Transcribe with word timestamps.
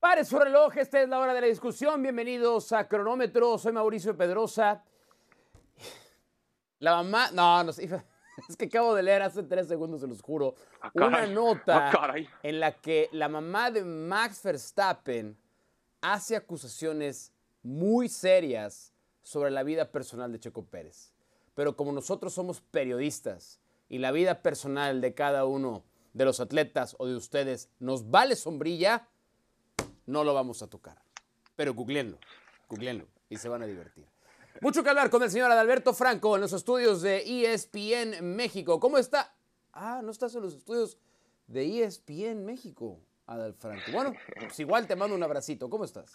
Pare 0.00 0.24
su 0.24 0.38
reloj, 0.38 0.76
esta 0.78 1.02
es 1.02 1.08
la 1.08 1.18
hora 1.18 1.34
de 1.34 1.42
la 1.42 1.46
discusión. 1.46 2.02
Bienvenidos 2.02 2.72
a 2.72 2.88
Cronómetro. 2.88 3.58
Soy 3.58 3.72
Mauricio 3.72 4.16
Pedrosa. 4.16 4.82
La 6.78 6.92
mamá. 6.96 7.30
No, 7.32 7.62
no 7.64 7.72
sé. 7.72 7.88
Es 8.48 8.56
que 8.56 8.64
acabo 8.66 8.94
de 8.94 9.02
leer 9.02 9.20
hace 9.20 9.42
tres 9.42 9.68
segundos, 9.68 10.00
se 10.00 10.06
los 10.06 10.22
juro. 10.22 10.54
Ah, 10.80 10.90
Una 10.94 11.10
caray. 11.10 11.34
nota 11.34 11.90
Ah, 11.90 12.14
en 12.42 12.58
la 12.58 12.72
que 12.80 13.10
la 13.12 13.28
mamá 13.28 13.70
de 13.70 13.84
Max 13.84 14.42
Verstappen 14.42 15.36
hace 16.00 16.36
acusaciones 16.36 17.34
muy 17.62 18.08
serias 18.08 18.94
sobre 19.22 19.50
la 19.50 19.62
vida 19.62 19.92
personal 19.92 20.32
de 20.32 20.40
Checo 20.40 20.64
Pérez. 20.64 21.12
Pero 21.54 21.76
como 21.76 21.92
nosotros 21.92 22.32
somos 22.32 22.62
periodistas 22.62 23.60
y 23.90 23.98
la 23.98 24.10
vida 24.10 24.40
personal 24.40 25.02
de 25.02 25.12
cada 25.12 25.44
uno 25.44 25.84
de 26.14 26.24
los 26.24 26.40
atletas 26.40 26.96
o 26.98 27.06
de 27.06 27.16
ustedes 27.16 27.68
nos 27.78 28.10
vale 28.10 28.36
sombrilla, 28.36 29.06
no 30.10 30.24
lo 30.24 30.34
vamos 30.34 30.62
a 30.62 30.66
tocar. 30.66 31.00
Pero 31.56 31.74
googleenlo, 31.74 32.18
googleenlo 32.68 33.06
y 33.28 33.36
se 33.36 33.48
van 33.48 33.62
a 33.62 33.66
divertir. 33.66 34.06
Mucho 34.60 34.82
que 34.82 34.90
hablar 34.90 35.08
con 35.08 35.22
el 35.22 35.30
señor 35.30 35.50
Adalberto 35.50 35.94
Franco 35.94 36.34
en 36.34 36.42
los 36.42 36.52
estudios 36.52 37.00
de 37.00 37.22
ESPN 37.24 38.34
México. 38.36 38.78
¿Cómo 38.80 38.98
está? 38.98 39.34
Ah, 39.72 40.00
no 40.02 40.10
estás 40.10 40.34
en 40.34 40.42
los 40.42 40.54
estudios 40.54 40.98
de 41.46 41.82
ESPN 41.82 42.44
México, 42.44 43.00
Adal 43.26 43.54
Franco. 43.54 43.92
Bueno, 43.92 44.12
pues 44.38 44.58
igual 44.60 44.86
te 44.86 44.96
mando 44.96 45.14
un 45.14 45.22
abracito. 45.22 45.70
¿Cómo 45.70 45.84
estás? 45.84 46.12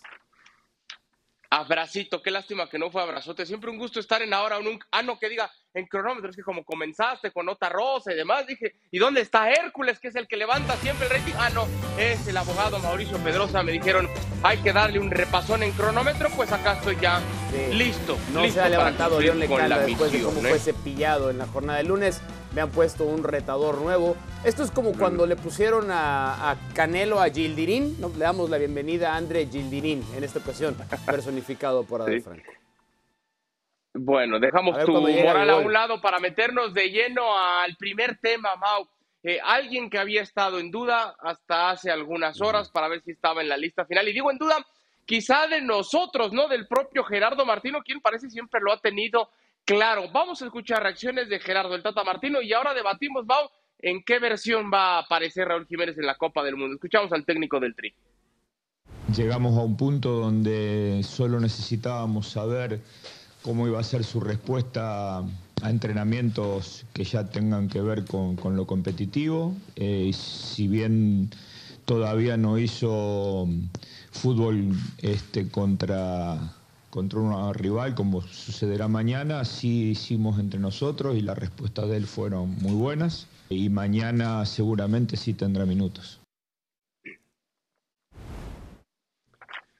Abracito, 1.49 2.21
qué 2.21 2.31
lástima 2.31 2.69
que 2.69 2.79
no 2.79 2.91
fue 2.91 3.01
abrazote. 3.01 3.45
Siempre 3.45 3.69
un 3.69 3.77
gusto 3.77 3.99
estar 3.99 4.21
en 4.21 4.33
ahora. 4.33 4.57
Un, 4.59 4.79
ah, 4.91 5.01
no, 5.03 5.17
que 5.19 5.29
diga 5.29 5.51
en 5.73 5.85
cronómetro. 5.87 6.29
Es 6.29 6.35
que 6.35 6.43
como 6.43 6.63
comenzaste 6.63 7.31
con 7.31 7.45
nota 7.45 7.69
rosa 7.69 8.13
y 8.13 8.15
demás, 8.15 8.47
dije, 8.47 8.75
¿y 8.91 8.97
dónde 8.99 9.21
está 9.21 9.49
Hércules, 9.51 9.99
que 9.99 10.07
es 10.09 10.15
el 10.15 10.27
que 10.27 10.37
levanta 10.37 10.75
siempre 10.77 11.07
el 11.07 11.13
rating? 11.13 11.33
Ah, 11.37 11.49
no, 11.51 11.67
es 11.97 12.27
el 12.27 12.37
abogado 12.37 12.79
Mauricio 12.79 13.17
Pedrosa. 13.19 13.63
Me 13.63 13.71
dijeron, 13.71 14.09
hay 14.43 14.57
que 14.59 14.73
darle 14.73 14.99
un 14.99 15.11
repasón 15.11 15.63
en 15.63 15.71
cronómetro. 15.71 16.29
Pues 16.35 16.51
acá 16.51 16.73
estoy 16.73 16.97
ya 16.99 17.21
Sí. 17.51 17.73
listo. 17.73 18.17
No 18.33 18.41
listo 18.41 18.59
se 18.59 18.65
ha 18.65 18.69
levantado 18.69 19.19
León 19.19 19.39
Lecanda 19.39 19.67
la 19.67 19.77
después 19.79 20.11
de 20.11 20.21
cómo 20.21 20.39
¿eh? 20.39 20.49
fue 20.49 20.59
cepillado 20.59 21.29
en 21.29 21.37
la 21.37 21.47
jornada 21.47 21.77
de 21.77 21.85
lunes. 21.85 22.21
Me 22.55 22.61
han 22.61 22.71
puesto 22.71 23.03
un 23.03 23.23
retador 23.25 23.79
nuevo. 23.81 24.15
Esto 24.45 24.63
es 24.63 24.71
como 24.71 24.93
cuando 24.93 25.25
le 25.25 25.35
pusieron 25.35 25.91
a, 25.91 26.51
a 26.51 26.55
Canelo 26.73 27.19
a 27.19 27.29
Gildirín. 27.29 27.99
¿no? 27.99 28.07
Le 28.09 28.19
damos 28.19 28.49
la 28.49 28.57
bienvenida 28.57 29.13
a 29.13 29.17
André 29.17 29.45
Gildirín 29.47 30.01
en 30.15 30.23
esta 30.23 30.39
ocasión, 30.39 30.75
personificado 31.05 31.83
por 31.83 32.01
Adal 32.01 32.13
Sí. 32.15 32.21
Franco. 32.21 32.51
Bueno, 33.97 34.39
dejamos 34.39 34.75
ver 34.75 34.85
tu 34.85 34.93
moral 34.93 35.49
a 35.49 35.57
un 35.57 35.71
lado 35.71 36.01
para 36.01 36.19
meternos 36.19 36.73
de 36.73 36.89
lleno 36.89 37.37
al 37.37 37.75
primer 37.77 38.17
tema, 38.21 38.55
Mau. 38.55 38.87
Eh, 39.23 39.39
alguien 39.43 39.89
que 39.89 39.97
había 39.97 40.21
estado 40.21 40.59
en 40.59 40.69
duda 40.69 41.15
hasta 41.19 41.71
hace 41.71 41.91
algunas 41.91 42.39
horas 42.41 42.69
para 42.69 42.87
ver 42.87 43.01
si 43.01 43.11
estaba 43.11 43.41
en 43.41 43.49
la 43.49 43.57
lista 43.57 43.85
final. 43.85 44.07
Y 44.07 44.13
digo 44.13 44.31
en 44.31 44.37
duda, 44.37 44.55
quizá 45.05 45.47
de 45.47 45.61
nosotros, 45.61 46.31
¿no? 46.31 46.47
Del 46.47 46.67
propio 46.67 47.03
Gerardo 47.03 47.45
Martino, 47.45 47.81
quien 47.83 48.01
parece 48.01 48.29
siempre 48.29 48.61
lo 48.61 48.71
ha 48.71 48.79
tenido 48.79 49.29
claro. 49.65 50.09
Vamos 50.11 50.41
a 50.41 50.45
escuchar 50.45 50.83
reacciones 50.83 51.29
de 51.29 51.39
Gerardo 51.39 51.75
el 51.75 51.83
Tata 51.83 52.03
Martino 52.03 52.41
y 52.41 52.53
ahora 52.53 52.73
debatimos, 52.73 53.25
Mau, 53.25 53.49
en 53.79 54.03
qué 54.03 54.19
versión 54.19 54.71
va 54.73 54.95
a 54.95 54.99
aparecer 54.99 55.47
Raúl 55.47 55.67
Jiménez 55.67 55.97
en 55.97 56.05
la 56.05 56.15
Copa 56.15 56.43
del 56.43 56.55
Mundo. 56.55 56.75
Escuchamos 56.75 57.11
al 57.11 57.25
técnico 57.25 57.59
del 57.59 57.75
Tri. 57.75 57.93
Llegamos 59.15 59.57
a 59.57 59.61
un 59.61 59.77
punto 59.77 60.11
donde 60.11 61.01
solo 61.03 61.39
necesitábamos 61.39 62.27
saber 62.29 62.81
cómo 63.41 63.67
iba 63.67 63.79
a 63.79 63.83
ser 63.83 64.03
su 64.03 64.19
respuesta 64.19 65.19
a 65.19 65.69
entrenamientos 65.69 66.85
que 66.93 67.03
ya 67.03 67.29
tengan 67.29 67.69
que 67.69 67.81
ver 67.81 68.05
con, 68.05 68.55
lo 68.55 68.65
competitivo. 68.65 69.53
Eh, 69.75 70.11
si 70.13 70.67
bien 70.67 71.29
todavía 71.85 72.37
no 72.37 72.57
hizo 72.57 73.47
fútbol 74.11 74.71
este, 75.01 75.49
contra, 75.49 76.39
contra 76.95 77.19
una 77.19 77.51
rival 77.51 77.93
como 77.93 78.21
sucederá 78.21 78.87
mañana, 78.87 79.43
sí 79.43 79.89
hicimos 79.89 80.39
entre 80.39 80.61
nosotros 80.61 81.17
y 81.17 81.21
las 81.21 81.37
respuestas 81.37 81.89
de 81.89 81.97
él 81.97 82.05
fueron 82.05 82.55
muy 82.61 82.71
buenas. 82.71 83.27
Y 83.49 83.67
mañana 83.67 84.45
seguramente 84.45 85.17
sí 85.17 85.33
tendrá 85.33 85.65
minutos. 85.65 86.21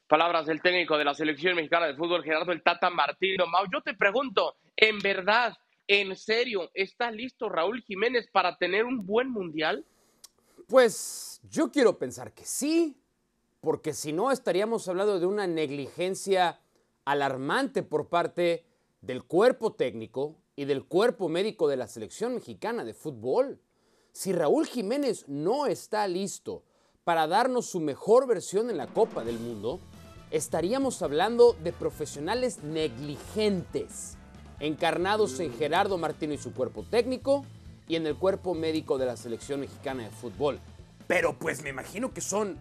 Palabras 0.09 0.45
del 0.45 0.61
técnico 0.61 0.97
de 0.97 1.05
la 1.05 1.13
selección 1.13 1.55
mexicana 1.55 1.87
de 1.87 1.95
fútbol, 1.95 2.21
Gerardo 2.21 2.51
el 2.51 2.61
Tata 2.61 2.89
Martino. 2.89 3.47
Mau, 3.47 3.63
yo 3.71 3.81
te 3.81 3.93
pregunto, 3.93 4.57
¿en 4.75 4.99
verdad, 4.99 5.53
en 5.87 6.17
serio, 6.17 6.69
está 6.73 7.11
listo 7.11 7.47
Raúl 7.47 7.81
Jiménez 7.83 8.27
para 8.29 8.57
tener 8.57 8.83
un 8.83 9.05
buen 9.05 9.29
mundial? 9.29 9.85
Pues 10.67 11.39
yo 11.49 11.71
quiero 11.71 11.97
pensar 11.97 12.33
que 12.33 12.43
sí, 12.43 12.97
porque 13.61 13.93
si 13.93 14.11
no 14.11 14.31
estaríamos 14.33 14.89
hablando 14.89 15.17
de 15.17 15.25
una 15.27 15.47
negligencia 15.47 16.59
alarmante 17.05 17.83
por 17.83 18.09
parte 18.09 18.65
del 19.01 19.23
cuerpo 19.23 19.73
técnico 19.73 20.35
y 20.55 20.65
del 20.65 20.85
cuerpo 20.85 21.29
médico 21.29 21.67
de 21.67 21.77
la 21.77 21.87
selección 21.87 22.35
mexicana 22.35 22.83
de 22.83 22.93
fútbol. 22.93 23.61
Si 24.11 24.33
Raúl 24.33 24.65
Jiménez 24.65 25.25
no 25.27 25.67
está 25.67 26.07
listo 26.07 26.63
para 27.03 27.27
darnos 27.27 27.67
su 27.67 27.79
mejor 27.79 28.27
versión 28.27 28.69
en 28.69 28.77
la 28.77 28.87
Copa 28.87 29.23
del 29.23 29.39
Mundo, 29.39 29.79
estaríamos 30.31 31.01
hablando 31.01 31.53
de 31.63 31.71
profesionales 31.71 32.63
negligentes, 32.63 34.17
encarnados 34.59 35.39
en 35.39 35.53
Gerardo 35.53 35.97
Martino 35.97 36.33
y 36.33 36.37
su 36.37 36.53
cuerpo 36.53 36.83
técnico 36.83 37.45
y 37.87 37.95
en 37.95 38.07
el 38.07 38.15
cuerpo 38.15 38.55
médico 38.55 38.97
de 38.97 39.05
la 39.05 39.17
selección 39.17 39.59
mexicana 39.59 40.03
de 40.03 40.09
fútbol. 40.09 40.59
Pero 41.07 41.37
pues 41.37 41.61
me 41.61 41.69
imagino 41.69 42.13
que 42.13 42.21
son 42.21 42.57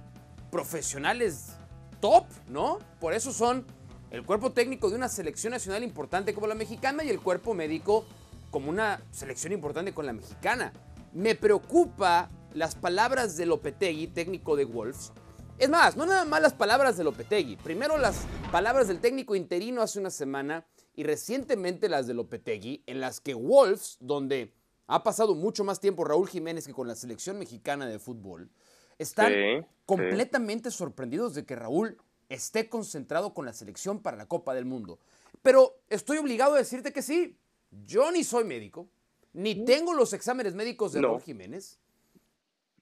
profesionales 0.50 1.54
top, 2.00 2.27
¿no? 2.49 2.78
Por 3.00 3.15
eso 3.15 3.33
son 3.33 3.65
el 4.14 4.25
cuerpo 4.25 4.52
técnico 4.52 4.88
de 4.91 4.97
una 4.97 5.08
selección 5.08 5.50
nacional 5.52 5.82
importante 5.82 6.34
como 6.34 6.47
la 6.47 6.54
mexicana 6.54 7.04
y 7.04 7.10
el 7.10 7.20
cuerpo 7.20 7.54
médico 7.54 8.04
como 8.50 8.70
una 8.70 9.02
selección 9.10 9.52
importante 9.52 9.92
con 9.92 10.06
la 10.06 10.12
mexicana. 10.12 10.72
Me 11.12 11.34
preocupa 11.34 12.30
las 12.53 12.74
palabras 12.76 13.36
de 13.36 13.47
Lopetegui, 13.47 14.06
técnico 14.08 14.56
de 14.56 14.64
Wolves. 14.64 15.12
Es 15.58 15.69
más, 15.69 15.97
no 15.97 16.06
nada 16.06 16.24
más 16.24 16.41
las 16.41 16.54
palabras 16.54 16.97
de 16.97 17.04
Lopetegui. 17.04 17.56
Primero 17.56 17.98
las 17.98 18.24
palabras 18.53 18.88
del 18.88 19.00
técnico 19.00 19.34
interino 19.34 19.82
hace 19.82 19.98
una 20.00 20.10
semana 20.10 20.64
y 20.94 21.03
recientemente 21.04 21.88
las 21.88 22.06
de 22.06 22.14
Lopetegui, 22.14 22.82
en 22.86 23.00
las 23.00 23.20
que 23.20 23.34
Wolves, 23.34 23.97
donde 24.00 24.53
ha 24.86 25.03
pasado 25.03 25.34
mucho 25.34 25.64
más 25.64 25.80
tiempo 25.80 26.04
Raúl 26.04 26.28
Jiménez 26.28 26.66
que 26.66 26.72
con 26.72 26.86
la 26.86 26.94
selección 26.94 27.38
mexicana 27.38 27.86
de 27.86 27.98
fútbol, 27.98 28.50
están 28.98 29.32
Sí, 29.32 29.38
sí. 29.60 29.66
completamente 29.86 30.70
sorprendidos 30.70 31.34
de 31.34 31.44
que 31.44 31.56
Raúl 31.56 31.98
esté 32.28 32.68
concentrado 32.68 33.34
con 33.34 33.46
la 33.46 33.52
selección 33.52 34.02
para 34.02 34.16
la 34.16 34.26
Copa 34.26 34.54
del 34.54 34.64
Mundo. 34.64 34.98
Pero 35.42 35.74
estoy 35.88 36.18
obligado 36.18 36.54
a 36.54 36.58
decirte 36.58 36.92
que 36.92 37.02
sí. 37.02 37.36
Yo 37.70 38.10
ni 38.12 38.22
soy 38.22 38.44
médico, 38.44 38.88
ni 39.32 39.64
tengo 39.64 39.94
los 39.94 40.12
exámenes 40.12 40.54
médicos 40.54 40.92
de 40.92 41.00
No. 41.00 41.08
Raúl 41.08 41.22
Jiménez. 41.22 41.80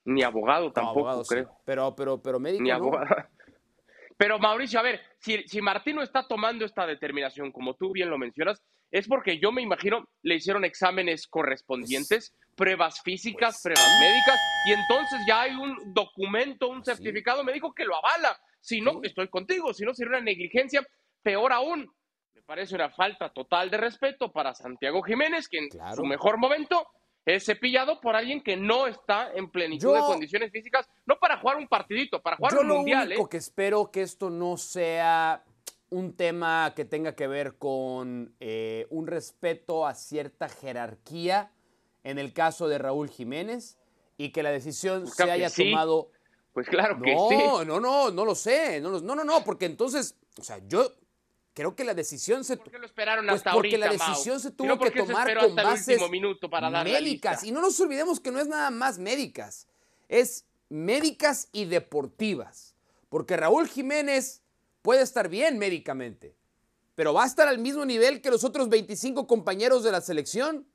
Ni 0.05 0.23
abogado 0.23 0.67
No, 0.67 0.73
tampoco, 0.73 1.01
abogado 1.01 1.25
sí, 1.25 1.29
creo. 1.35 1.51
Pero, 1.65 1.95
pero, 1.97 2.23
pero 2.23 2.39
médico 2.41 2.63
Ni 2.63 2.69
no. 2.71 2.77
abogado. 2.77 3.07
Pero 4.19 4.39
Mauricio, 4.39 4.79
a 4.79 4.83
ver, 4.85 5.01
si, 5.19 5.43
si 5.49 5.61
Martino 5.61 6.01
está 6.01 6.29
tomando 6.29 6.65
esta 6.65 6.87
determinación, 6.87 7.51
como 7.51 7.75
tú 7.75 7.91
bien 7.91 8.09
lo 8.09 8.19
mencionas, 8.19 8.63
es 8.93 9.09
porque 9.09 9.41
yo 9.41 9.51
me 9.51 9.63
imagino 9.63 10.07
le 10.23 10.37
hicieron 10.37 10.65
exámenes 10.65 11.27
correspondientes, 11.27 12.33
pruebas 12.55 13.01
físicas, 13.01 13.59
pues, 13.61 13.75
pruebas 13.75 14.01
médicas, 14.01 14.39
y 14.69 14.73
entonces 14.73 15.19
ya 15.27 15.41
hay 15.41 15.55
un 15.57 15.93
documento, 15.93 16.69
un 16.69 16.85
certificado 16.85 17.43
médico 17.43 17.75
que 17.75 17.85
lo 17.85 17.97
avala. 17.97 18.39
Si 18.63 18.81
no, 18.81 19.01
estoy 19.03 19.29
contigo, 19.29 19.75
si 19.75 19.85
no 19.85 19.93
sería 19.93 20.11
una 20.17 20.21
negligencia, 20.21 20.87
peor 21.21 21.53
aún. 21.53 21.93
Me 22.35 22.43
parece 22.43 22.75
una 22.77 22.91
falta 22.91 23.29
total 23.33 23.71
de 23.71 23.77
respeto 23.77 24.33
para 24.33 24.55
Santiago 24.55 25.03
Jiménez, 25.03 25.49
que 25.49 25.59
en 25.59 25.69
Claro. 25.69 25.97
su 25.97 26.05
mejor 26.05 26.39
momento 26.39 26.87
es 27.27 27.45
cepillado 27.45 28.01
por 28.01 28.15
alguien 28.17 28.41
que 28.43 28.57
no 28.57 28.87
está 28.87 29.33
en 29.35 29.51
plenitud 29.51 29.89
Yo- 29.89 29.95
de 29.95 30.01
condiciones 30.01 30.51
físicas, 30.53 30.89
no 31.07 31.19
para 31.21 31.39
jugar 31.39 31.57
un 31.57 31.67
partidito, 31.69 32.23
para 32.23 32.37
jugar 32.37 32.55
Yo 32.55 32.61
un 32.61 32.69
lo 32.69 32.75
mundial, 32.77 33.09
único 33.09 33.27
¿eh? 33.27 33.29
que 33.31 33.37
espero 33.37 33.91
que 33.91 34.03
esto 34.03 34.31
no 34.31 34.57
sea 34.57 35.45
un 35.91 36.17
tema 36.17 36.73
que 36.75 36.85
tenga 36.85 37.15
que 37.17 37.27
ver 37.27 37.59
con 37.59 38.35
eh, 38.41 38.87
un 38.91 39.07
respeto 39.09 39.87
a 39.87 39.95
cierta 39.95 40.49
jerarquía 40.49 41.53
en 42.05 42.19
el 42.19 42.33
caso 42.33 42.67
de 42.69 42.79
Raúl 42.79 43.11
Jiménez 43.11 43.77
y 44.17 44.31
que 44.31 44.43
la 44.43 44.51
decisión 44.51 45.03
Pues 45.03 45.15
se 45.15 45.31
haya 45.31 45.49
sí. 45.51 45.65
tomado 45.71 46.11
Pues 46.53 46.69
claro 46.69 47.01
que 47.01 47.15
no, 47.15 47.29
sí. 47.31 47.67
no, 47.67 47.81
no, 47.81 48.11
no 48.11 48.25
lo 48.25 48.35
sé. 48.35 48.81
No, 48.81 49.01
no, 49.01 49.15
no, 49.15 49.25
no, 49.25 49.45
porque 49.45 49.65
entonces, 49.65 50.17
o 50.39 50.45
sea, 50.45 50.59
yo 50.67 50.93
creo 51.55 51.75
que 51.75 51.85
la 51.85 51.95
decisión 51.95 52.45
se... 52.45 52.57
¿Por 52.57 52.71
qué 52.71 52.79
lo 52.79 52.87
esperaron 52.87 53.27
Pues 53.27 53.37
hasta 53.37 53.53
porque 53.53 53.77
ahorita, 53.77 53.87
la 53.87 53.93
decisión 53.93 54.35
Mau? 54.35 54.41
se 54.41 54.49
¿Y 54.49 54.53
tuvo 54.53 54.67
no 54.69 54.79
que 54.79 54.91
tomar 54.91 55.39
con 55.39 55.55
bases 55.55 56.11
minuto 56.11 56.51
para 56.51 56.71
médicas. 56.85 57.45
Y 57.45 57.53
no 57.53 57.61
nos 57.61 57.79
olvidemos 57.81 58.21
que 58.21 58.31
no 58.31 58.39
es 58.39 58.49
nada 58.49 58.71
más 58.71 58.99
médicas, 58.99 59.67
es 60.09 60.45
médicas 60.69 61.49
y 61.53 61.65
deportivas. 61.65 62.75
Porque 63.09 63.37
Raúl 63.37 63.69
Jiménez 63.69 64.43
puede 64.83 65.03
estar 65.03 65.29
bien 65.29 65.59
médicamente, 65.59 66.35
pero 66.95 67.15
¿va 67.15 67.25
a 67.25 67.27
estar 67.27 67.49
al 67.49 67.59
mismo 67.59 67.85
nivel 67.85 68.21
que 68.21 68.31
los 68.31 68.45
otros 68.45 68.69
25 68.69 69.27
compañeros 69.27 69.85
de 69.85 69.93
la 69.93 70.01
selección? 70.01 70.67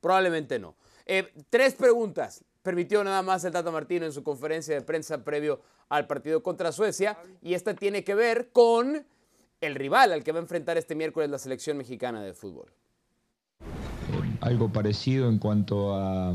Probablemente 0.00 0.58
no. 0.58 0.76
Eh, 1.06 1.32
tres 1.50 1.74
preguntas. 1.74 2.44
Permitió 2.62 3.02
nada 3.04 3.22
más 3.22 3.44
el 3.44 3.52
Tata 3.52 3.70
Martino 3.70 4.06
en 4.06 4.12
su 4.12 4.22
conferencia 4.22 4.74
de 4.74 4.82
prensa 4.82 5.24
previo 5.24 5.60
al 5.88 6.06
partido 6.06 6.42
contra 6.42 6.72
Suecia. 6.72 7.18
Y 7.42 7.54
esta 7.54 7.74
tiene 7.74 8.04
que 8.04 8.14
ver 8.14 8.50
con 8.50 9.04
el 9.60 9.74
rival 9.74 10.12
al 10.12 10.24
que 10.24 10.32
va 10.32 10.38
a 10.38 10.42
enfrentar 10.42 10.78
este 10.78 10.94
miércoles 10.94 11.30
la 11.30 11.38
selección 11.38 11.76
mexicana 11.76 12.22
de 12.22 12.34
fútbol. 12.34 12.72
Algo 14.42 14.72
parecido 14.72 15.28
en 15.28 15.38
cuanto 15.38 15.94
a, 15.94 16.34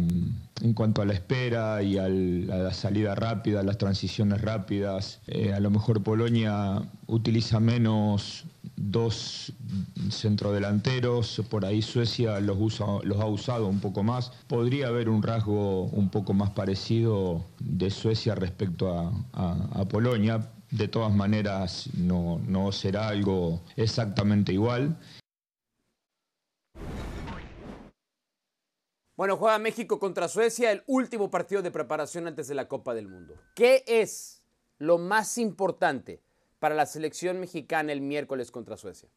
en 0.62 0.74
cuanto 0.74 1.01
a 1.01 1.06
la 1.06 1.12
espera 1.12 1.83
y 1.83 1.98
a 1.98 2.07
la 2.07 2.74
salida 2.74 3.15
rápida, 3.15 3.63
las 3.63 3.77
transiciones 3.77 4.39
rápidas. 4.42 5.19
Eh, 5.27 5.54
a 5.54 5.59
lo 5.59 5.69
mejor 5.69 6.01
Polonia 6.01 6.81
utiliza 7.07 7.59
menos 7.59 8.45
dos 8.77 9.51
centrodelanteros, 10.09 11.42
por 11.50 11.65
ahí 11.65 11.81
Suecia 11.81 12.39
los, 12.39 12.57
usa, 12.57 12.86
los 13.04 13.19
ha 13.19 13.25
usado 13.25 13.68
un 13.68 13.81
poco 13.81 14.04
más. 14.04 14.31
Podría 14.48 14.88
haber 14.88 15.09
un 15.09 15.21
rasgo 15.21 15.83
un 15.88 16.09
poco 16.09 16.33
más 16.33 16.51
parecido 16.51 17.44
de 17.59 17.89
Suecia 17.89 18.36
respecto 18.36 18.89
a, 19.33 19.86
Polonia. 19.89 20.50
De 20.71 20.88
todas 20.88 21.13
maneras, 21.13 21.89
no, 21.94 22.39
no 22.48 22.71
será 22.71 23.09
algo 23.09 23.62
exactamente 23.75 24.54
igual. 24.54 24.98
Bueno, 29.18 29.36
juega 29.36 29.58
México 29.58 29.98
contra 29.98 30.28
Suecia, 30.28 30.72
el 30.72 30.84
último 30.86 31.31
partido 31.31 31.64
de 31.64 31.72
preparación 31.72 32.28
antes 32.28 32.48
de 32.48 32.54
la 32.54 32.68
Copa 32.68 32.94
del 32.94 33.08
Mundo. 33.08 33.34
¿Qué 33.56 33.84
es 33.88 34.44
lo 34.78 35.00
más 35.00 35.40
importante 35.40 36.22
para 36.60 36.75
la 36.75 36.86
selección 36.86 37.40
mexicana 37.40 37.92
el 37.92 38.02
miércoles 38.02 38.52
contra 38.52 38.78
Suecia? 38.78 39.10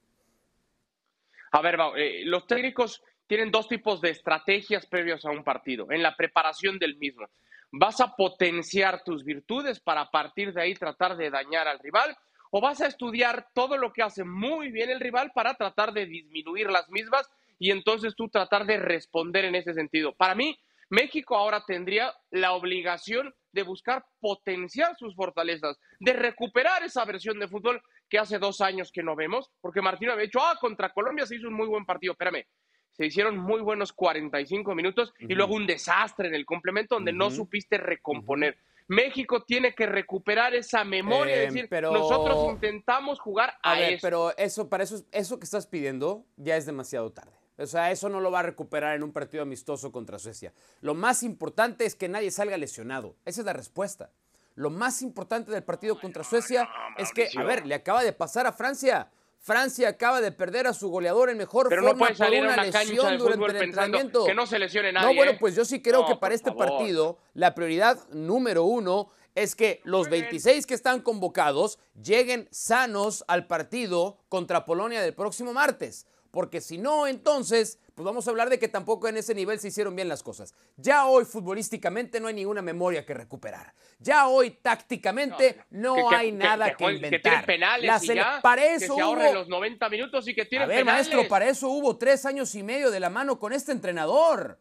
A 1.52 1.60
ver, 1.60 1.76
eh, 1.98 2.22
los 2.24 2.46
técnicos 2.46 3.02
tienen 3.26 3.50
dos 3.50 3.68
tipos 3.68 4.00
de 4.00 4.08
estrategias 4.08 4.86
previas 4.86 5.26
a 5.26 5.32
un 5.32 5.44
partido, 5.44 5.90
en 5.90 6.02
la 6.02 6.16
preparación 6.16 6.78
del 6.78 6.96
mismo. 6.96 7.26
¿Vas 7.70 8.00
a 8.00 8.16
potenciar 8.16 9.04
tus 9.04 9.22
virtudes 9.22 9.80
para 9.80 10.00
a 10.00 10.10
partir 10.10 10.54
de 10.54 10.62
ahí 10.62 10.74
tratar 10.74 11.14
de 11.18 11.28
dañar 11.28 11.68
al 11.68 11.78
rival? 11.78 12.16
¿O 12.50 12.62
vas 12.62 12.80
a 12.80 12.86
estudiar 12.86 13.48
todo 13.52 13.76
lo 13.76 13.92
que 13.92 14.02
hace 14.02 14.24
muy 14.24 14.72
bien 14.72 14.88
el 14.88 14.98
rival 14.98 15.30
para 15.34 15.52
tratar 15.52 15.92
de 15.92 16.06
disminuir 16.06 16.70
las 16.70 16.88
mismas 16.88 17.30
y 17.60 17.70
entonces 17.70 18.16
tú 18.16 18.28
tratar 18.28 18.66
de 18.66 18.78
responder 18.78 19.44
en 19.44 19.54
ese 19.54 19.74
sentido? 19.74 20.14
Para 20.16 20.34
mí, 20.34 20.58
México 20.88 21.36
ahora 21.36 21.62
tendría 21.64 22.12
la 22.30 22.54
obligación 22.54 23.32
de 23.52 23.62
buscar 23.62 24.04
potenciar 24.18 24.96
sus 24.96 25.14
fortalezas, 25.14 25.78
de 26.00 26.12
recuperar 26.14 26.82
esa 26.82 27.04
versión 27.04 27.38
de 27.38 27.48
fútbol 27.48 27.80
que 28.08 28.18
hace 28.18 28.38
dos 28.38 28.60
años 28.60 28.90
que 28.90 29.02
no 29.02 29.14
vemos, 29.14 29.50
porque 29.60 29.82
Martino 29.82 30.12
había 30.12 30.24
dicho, 30.24 30.40
ah, 30.40 30.58
contra 30.60 30.92
Colombia 30.92 31.26
se 31.26 31.36
hizo 31.36 31.48
un 31.48 31.54
muy 31.54 31.68
buen 31.68 31.84
partido, 31.84 32.12
espérame, 32.12 32.44
se 32.92 33.06
hicieron 33.06 33.38
muy 33.38 33.60
buenos 33.60 33.92
45 33.92 34.74
minutos 34.74 35.12
y 35.20 35.34
luego 35.34 35.54
un 35.54 35.66
desastre 35.66 36.28
en 36.28 36.34
el 36.34 36.44
complemento 36.44 36.96
donde 36.96 37.12
no 37.12 37.30
supiste 37.30 37.78
recomponer. 37.78 38.58
México 38.88 39.44
tiene 39.44 39.74
que 39.74 39.86
recuperar 39.86 40.54
esa 40.54 40.82
memoria, 40.82 41.36
es 41.36 41.48
em, 41.48 41.54
decir, 41.54 41.68
pero... 41.70 41.92
nosotros 41.92 42.50
intentamos 42.50 43.20
jugar 43.20 43.54
a, 43.62 43.74
a 43.74 43.78
Pero 44.02 44.36
eso, 44.36 44.68
para 44.68 44.82
eso, 44.82 45.04
eso 45.12 45.38
que 45.38 45.44
estás 45.44 45.68
pidiendo 45.68 46.26
ya 46.36 46.56
es 46.56 46.66
demasiado 46.66 47.12
tarde. 47.12 47.39
O 47.60 47.66
sea, 47.66 47.90
eso 47.90 48.08
no 48.08 48.20
lo 48.20 48.30
va 48.30 48.40
a 48.40 48.44
recuperar 48.44 48.96
en 48.96 49.02
un 49.02 49.12
partido 49.12 49.42
amistoso 49.42 49.92
contra 49.92 50.18
Suecia. 50.18 50.52
Lo 50.80 50.94
más 50.94 51.22
importante 51.22 51.84
es 51.84 51.94
que 51.94 52.08
nadie 52.08 52.30
salga 52.30 52.56
lesionado. 52.56 53.16
Esa 53.26 53.42
es 53.42 53.46
la 53.46 53.52
respuesta. 53.52 54.10
Lo 54.54 54.70
más 54.70 55.02
importante 55.02 55.52
del 55.52 55.62
partido 55.62 56.00
contra 56.00 56.24
Suecia 56.24 56.68
es 56.96 57.12
que, 57.12 57.28
a 57.36 57.42
ver, 57.44 57.66
le 57.66 57.74
acaba 57.74 58.02
de 58.02 58.12
pasar 58.12 58.46
a 58.46 58.52
Francia. 58.52 59.10
Francia 59.38 59.88
acaba 59.88 60.20
de 60.20 60.32
perder 60.32 60.66
a 60.66 60.74
su 60.74 60.88
goleador 60.90 61.30
en 61.30 61.38
mejor 61.38 61.68
forma 61.68 61.92
no 61.92 61.98
por 61.98 62.28
una, 62.30 62.62
lesión 62.62 63.18
durante 63.18 63.46
el 63.46 63.64
entrenamiento. 63.64 64.24
Que 64.24 64.34
no 64.34 64.46
se 64.46 64.58
lesione 64.58 64.92
nadie. 64.92 65.08
No, 65.08 65.14
bueno, 65.14 65.32
¿eh? 65.32 65.36
pues 65.38 65.54
yo 65.54 65.64
sí 65.64 65.80
creo 65.80 66.06
que 66.06 66.16
para 66.16 66.34
este 66.34 66.52
partido 66.52 67.18
la 67.34 67.54
prioridad 67.54 68.06
número 68.10 68.64
uno 68.64 69.10
es 69.34 69.54
que 69.54 69.80
los 69.84 70.10
26 70.10 70.66
que 70.66 70.74
están 70.74 71.00
convocados 71.00 71.78
lleguen 72.02 72.48
sanos 72.50 73.24
al 73.28 73.46
partido 73.46 74.18
contra 74.28 74.66
Polonia 74.66 75.00
del 75.00 75.14
próximo 75.14 75.52
martes 75.54 76.06
porque 76.30 76.60
si 76.60 76.78
no, 76.78 77.06
entonces, 77.06 77.78
pues 77.94 78.04
vamos 78.04 78.26
a 78.26 78.30
hablar 78.30 78.50
de 78.50 78.58
que 78.58 78.68
tampoco 78.68 79.08
en 79.08 79.16
ese 79.16 79.34
nivel 79.34 79.58
se 79.58 79.68
hicieron 79.68 79.96
bien 79.96 80.08
las 80.08 80.22
cosas. 80.22 80.54
Ya 80.76 81.06
hoy 81.06 81.24
futbolísticamente 81.24 82.20
no 82.20 82.28
hay 82.28 82.34
ninguna 82.34 82.62
memoria 82.62 83.04
que 83.04 83.14
recuperar. 83.14 83.74
Ya 83.98 84.28
hoy 84.28 84.52
tácticamente 84.52 85.64
no, 85.70 86.10
hay 86.10 86.32
nada 86.32 86.74
que, 86.76 86.84
inventar. 86.84 87.40
Que 87.40 87.46
penales 87.46 88.04
y 88.04 88.14
ya, 88.14 88.40
para 88.42 88.64
eso 88.64 88.94
que 88.94 89.00
se 89.00 89.00
ahorren 89.00 89.34
los 89.34 89.48
90 89.48 89.88
minutos 89.88 90.28
y 90.28 90.34
que 90.34 90.44
tiene 90.44 90.64
A 90.64 90.68
ver, 90.68 90.84
maestro, 90.84 91.26
para 91.28 91.48
eso 91.48 91.68
hubo 91.68 91.96
tres 91.96 92.24
años 92.24 92.54
y 92.54 92.62
medio 92.62 92.90
de 92.90 93.00
la 93.00 93.10
mano 93.10 93.38
con 93.38 93.52
este 93.52 93.72
entrenador. 93.72 94.58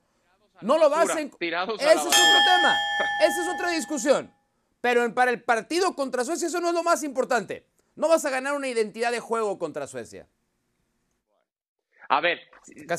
No 0.62 0.78
lo 0.78 0.90
vas 0.90 1.10
a... 1.10 1.20
Ese 1.20 1.24
es 1.24 1.56
otro 1.56 2.10
tema. 2.12 2.76
Esa 3.22 3.42
es 3.44 3.48
otra 3.56 3.70
discusión. 3.72 4.34
Pero 4.82 5.14
para 5.14 5.32
el 5.32 5.44
partido 5.44 5.94
contra 5.94 6.24
Suecia 6.24 6.48
eso 6.48 6.60
no 6.60 6.70
es 6.70 6.74
lo 6.74 6.84
más 6.84 7.04
importante. 7.04 7.66
No 7.96 8.08
vas 8.08 8.26
a 8.26 8.30
ganar 8.30 8.56
una 8.56 8.68
identidad 8.68 9.12
de 9.12 9.20
juego 9.20 9.60
contra 9.60 9.88
Suecia. 9.88 10.28
A 12.10 12.22
ver, 12.22 12.42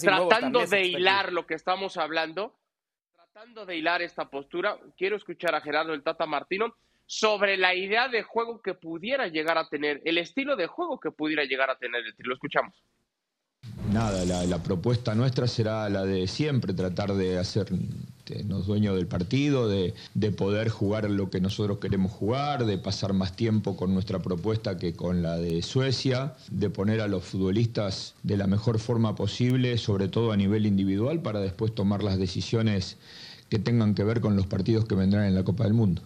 tratando 0.00 0.66
de 0.66 0.86
hilar 0.86 1.32
lo 1.32 1.44
que 1.44 1.54
estamos 1.54 1.96
hablando, 1.96 2.56
tratando 3.12 3.66
de 3.66 3.76
hilar 3.76 4.02
esta 4.02 4.30
postura, 4.30 4.78
quiero 4.96 5.16
escuchar 5.16 5.54
a 5.54 5.60
Gerardo 5.60 5.92
el 5.92 6.04
Tata 6.04 6.26
Martino 6.26 6.76
sobre 7.06 7.56
la 7.56 7.74
idea 7.74 8.08
de 8.08 8.22
juego 8.22 8.62
que 8.62 8.74
pudiera 8.74 9.26
llegar 9.26 9.58
a 9.58 9.68
tener, 9.68 10.00
el 10.04 10.16
estilo 10.18 10.54
de 10.54 10.68
juego 10.68 11.00
que 11.00 11.10
pudiera 11.10 11.42
llegar 11.42 11.68
a 11.68 11.76
tener 11.76 12.02
el 12.06 12.14
Lo 12.18 12.34
escuchamos. 12.34 12.84
Nada, 13.92 14.24
la, 14.24 14.62
propuesta 14.62 15.12
nuestra 15.16 15.48
será 15.48 15.88
la 15.88 16.04
de 16.04 16.28
siempre, 16.28 16.72
tratar 16.72 17.12
de 17.12 17.36
hacernos 18.32 18.66
dueños 18.66 18.96
del 18.96 19.06
partido, 19.06 19.68
de, 19.68 19.92
poder 20.36 20.68
jugar 20.68 21.10
lo 21.10 21.30
que 21.30 21.40
nosotros 21.40 21.78
queremos 21.78 22.12
jugar, 22.12 22.64
de 22.64 22.78
pasar 22.78 23.12
más 23.12 23.34
tiempo 23.34 23.76
con 23.76 23.92
nuestra 23.92 24.20
propuesta 24.20 24.76
que 24.76 24.94
con 24.94 25.22
la 25.22 25.36
de 25.36 25.62
Suecia, 25.62 26.34
de 26.50 26.70
poner 26.70 27.00
a 27.00 27.08
los 27.08 27.24
futbolistas 27.24 28.14
de 28.22 28.36
la 28.36 28.46
mejor 28.46 28.78
forma 28.78 29.14
posible, 29.14 29.76
sobre 29.78 30.08
todo 30.08 30.32
a 30.32 30.36
nivel 30.36 30.66
individual, 30.66 31.20
para 31.20 31.40
después 31.40 31.74
tomar 31.74 32.02
las 32.02 32.18
decisiones 32.18 32.96
que 33.48 33.58
tengan 33.58 33.94
que 33.94 34.04
ver 34.04 34.20
con 34.20 34.36
los 34.36 34.46
partidos 34.46 34.84
que 34.84 34.94
vendrán 34.94 35.24
en 35.24 35.34
la 35.34 35.42
Copa 35.42 35.64
del 35.64 35.74
Mundo. 35.74 36.02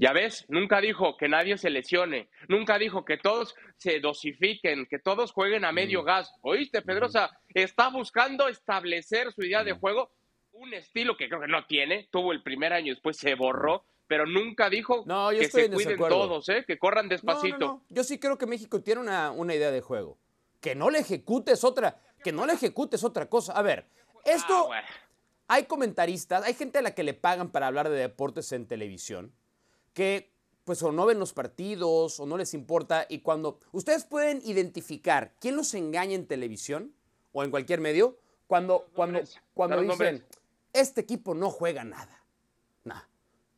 Ya 0.00 0.14
ves, 0.14 0.46
nunca 0.48 0.80
dijo 0.80 1.18
que 1.18 1.28
nadie 1.28 1.58
se 1.58 1.68
lesione, 1.68 2.30
nunca 2.48 2.78
dijo 2.78 3.04
que 3.04 3.18
todos 3.18 3.54
se 3.76 4.00
dosifiquen, 4.00 4.86
que 4.86 4.98
todos 4.98 5.30
jueguen 5.30 5.66
a 5.66 5.72
medio 5.72 6.00
mm. 6.00 6.06
gas. 6.06 6.32
¿Oíste, 6.40 6.80
Pedrosa? 6.80 7.30
Está 7.52 7.90
buscando 7.90 8.48
establecer 8.48 9.30
su 9.34 9.42
idea 9.42 9.62
de 9.62 9.74
mm. 9.74 9.78
juego, 9.78 10.10
un 10.52 10.72
estilo 10.72 11.18
que 11.18 11.28
creo 11.28 11.42
que 11.42 11.48
no 11.48 11.66
tiene, 11.66 12.08
tuvo 12.10 12.32
el 12.32 12.42
primer 12.42 12.72
año, 12.72 12.94
después 12.94 13.18
se 13.18 13.34
borró, 13.34 13.84
pero 14.06 14.24
nunca 14.24 14.70
dijo 14.70 15.04
que 15.38 15.50
se 15.50 15.70
cuiden 15.70 15.98
todos, 15.98 16.48
¿eh? 16.48 16.64
que 16.66 16.78
corran 16.78 17.10
despacito. 17.10 17.82
yo 17.90 18.02
sí 18.02 18.18
creo 18.18 18.38
que 18.38 18.46
México 18.46 18.82
tiene 18.82 19.02
una, 19.02 19.30
una 19.32 19.54
idea 19.54 19.70
de 19.70 19.82
juego. 19.82 20.16
Que 20.62 20.74
no 20.74 20.88
le 20.88 21.00
ejecutes 21.00 21.62
otra, 21.62 22.00
que 22.24 22.32
no 22.32 22.46
le 22.46 22.54
ejecutes 22.54 23.04
otra 23.04 23.28
cosa. 23.28 23.52
A 23.52 23.60
ver, 23.60 23.84
esto... 24.24 24.72
Ah, 24.72 24.82
hay 25.52 25.64
comentaristas, 25.64 26.44
hay 26.44 26.54
gente 26.54 26.78
a 26.78 26.82
la 26.82 26.94
que 26.94 27.02
le 27.02 27.12
pagan 27.12 27.50
para 27.50 27.66
hablar 27.66 27.88
de 27.88 27.96
deportes 27.98 28.52
en 28.52 28.68
televisión 28.68 29.34
que 29.92 30.30
pues 30.64 30.82
o 30.82 30.92
no 30.92 31.06
ven 31.06 31.18
los 31.18 31.32
partidos 31.32 32.20
o 32.20 32.26
no 32.26 32.36
les 32.36 32.54
importa 32.54 33.06
y 33.08 33.20
cuando 33.20 33.58
ustedes 33.72 34.04
pueden 34.04 34.40
identificar 34.44 35.34
quién 35.40 35.56
los 35.56 35.74
engaña 35.74 36.14
en 36.14 36.26
televisión 36.26 36.94
o 37.32 37.42
en 37.42 37.50
cualquier 37.50 37.80
medio 37.80 38.18
cuando 38.46 38.86
cuando 38.94 39.20
cuando 39.54 39.80
dicen 39.82 40.24
este 40.72 41.00
equipo 41.00 41.34
no 41.34 41.50
juega 41.50 41.84
nada. 41.84 42.24
Nah. 42.84 43.02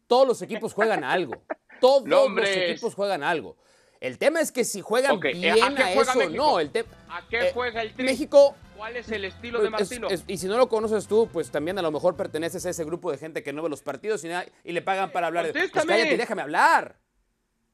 Todos 0.07 0.27
los 0.27 0.43
equipos 0.43 0.73
juegan 0.73 1.05
a 1.05 1.12
algo. 1.12 1.43
Todos 1.81 2.09
los 2.09 2.49
equipos 2.49 2.95
juegan 2.95 3.23
a 3.23 3.31
algo. 3.31 3.57
El 4.01 4.19
tema 4.19 4.41
es 4.41 4.51
que 4.51 4.65
si 4.65 4.81
juegan 4.81 5.21
bien 5.21 5.79
a, 5.79 5.93
eso 5.93 6.29
no. 6.31 6.59
El 6.59 6.71
¿A 7.09 7.27
qué 7.29 7.49
eh, 7.49 7.51
juega 7.55 7.83
el 7.83 7.95
México 7.97 8.57
¿Cuál 8.83 8.97
es 8.97 9.09
el 9.12 9.25
estilo 9.25 9.62
de 9.62 9.71
pues, 9.71 10.01
Martino? 10.01 10.09
y 10.27 10.39
si 10.39 10.49
no 10.49 10.57
lo 10.57 10.69
conoces 10.69 11.07
tú, 11.07 11.29
pues 11.33 11.53
también 11.53 11.79
a 11.79 11.83
lo 11.83 11.93
mejor 11.93 12.17
perteneces 12.17 12.67
a 12.67 12.71
ese 12.71 12.83
grupo 12.83 13.12
de 13.12 13.17
gente 13.17 13.45
que 13.45 13.53
no 13.53 13.62
ve 13.62 13.69
los 13.69 13.81
partidos 13.81 14.25
y, 14.25 14.73
le 14.73 14.83
pagan 14.83 15.12
para 15.12 15.29
hablar. 15.29 15.53
Pues 15.53 15.71
cállate, 15.71 16.17
déjame 16.17 16.43
hablar. 16.43 16.99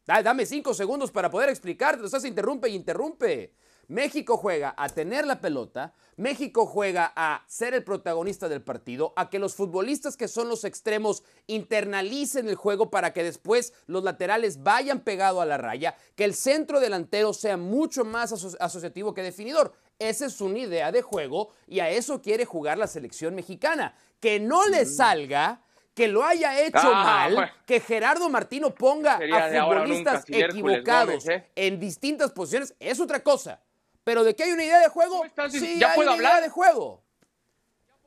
Dame 0.05 0.45
cinco 0.45 0.75
segundos 0.75 1.11
para 1.11 1.31
poder 1.31 1.49
explicarte. 1.49 2.05
Estás 2.05 2.27
interrumpe 2.27 2.69
y 2.69 2.75
interrumpe. 2.75 3.55
México 3.87 4.37
juega 4.37 4.75
a 4.77 4.91
tener 4.91 5.27
la 5.27 5.41
pelota, 5.41 5.95
México 6.19 6.67
juega 6.67 7.11
a 7.17 7.43
ser 7.47 7.73
el 7.73 7.85
protagonista 7.85 8.47
del 8.51 8.61
partido, 8.61 9.15
a 9.17 9.31
que 9.31 9.39
los 9.39 9.55
futbolistas 9.55 10.19
que 10.19 10.29
son 10.29 10.51
los 10.51 10.65
extremos 10.65 11.23
internalicen 11.47 12.51
el 12.51 12.55
juego 12.55 12.91
para 12.91 13.15
que 13.15 13.25
después 13.25 13.73
los 13.87 14.05
laterales 14.05 14.63
vayan 14.63 15.01
pegado 15.01 15.41
a 15.41 15.47
la 15.47 15.57
raya, 15.57 15.97
que 16.17 16.25
el 16.25 16.35
centro 16.35 16.81
delantero 16.81 17.33
sea 17.33 17.57
mucho 17.57 18.05
más 18.05 18.31
asociativo 18.61 19.15
que 19.15 19.23
definidor. 19.23 19.73
Esa 19.99 20.27
es 20.27 20.41
una 20.41 20.59
idea 20.59 20.93
de 20.93 21.03
juego 21.03 21.51
y 21.67 21.81
a 21.81 21.91
eso 21.91 22.23
quiere 22.23 22.45
jugar 22.45 22.79
la 22.79 22.87
selección 22.87 23.35
mexicana. 23.35 23.95
Que 24.21 24.39
no 24.39 24.67
le 24.69 24.85
salga 24.85 25.63
que 25.99 26.07
lo 26.07 26.25
haya 26.25 26.61
hecho 26.61 26.79
ah, 26.95 27.29
mal, 27.29 27.53
que 27.67 27.81
Gerardo 27.81 28.29
Martino 28.31 28.73
ponga 28.73 29.17
a 29.17 29.67
futbolistas 29.67 30.25
equivocados 30.29 31.29
¿eh? 31.29 31.49
en 31.57 31.81
distintas 31.81 32.31
posiciones, 32.31 32.73
es 32.79 33.01
otra 33.01 33.21
cosa. 33.21 33.61
Pero 34.05 34.23
de 34.23 34.37
que 34.37 34.45
hay 34.45 34.53
una 34.53 34.63
idea 34.63 34.79
de 34.79 34.89
juego, 34.89 35.25
sí, 35.51 35.77
ya 35.81 35.91
hay 35.93 36.01
una 36.01 36.17
idea 36.17 36.41
de 36.41 36.49
juego. 36.51 37.03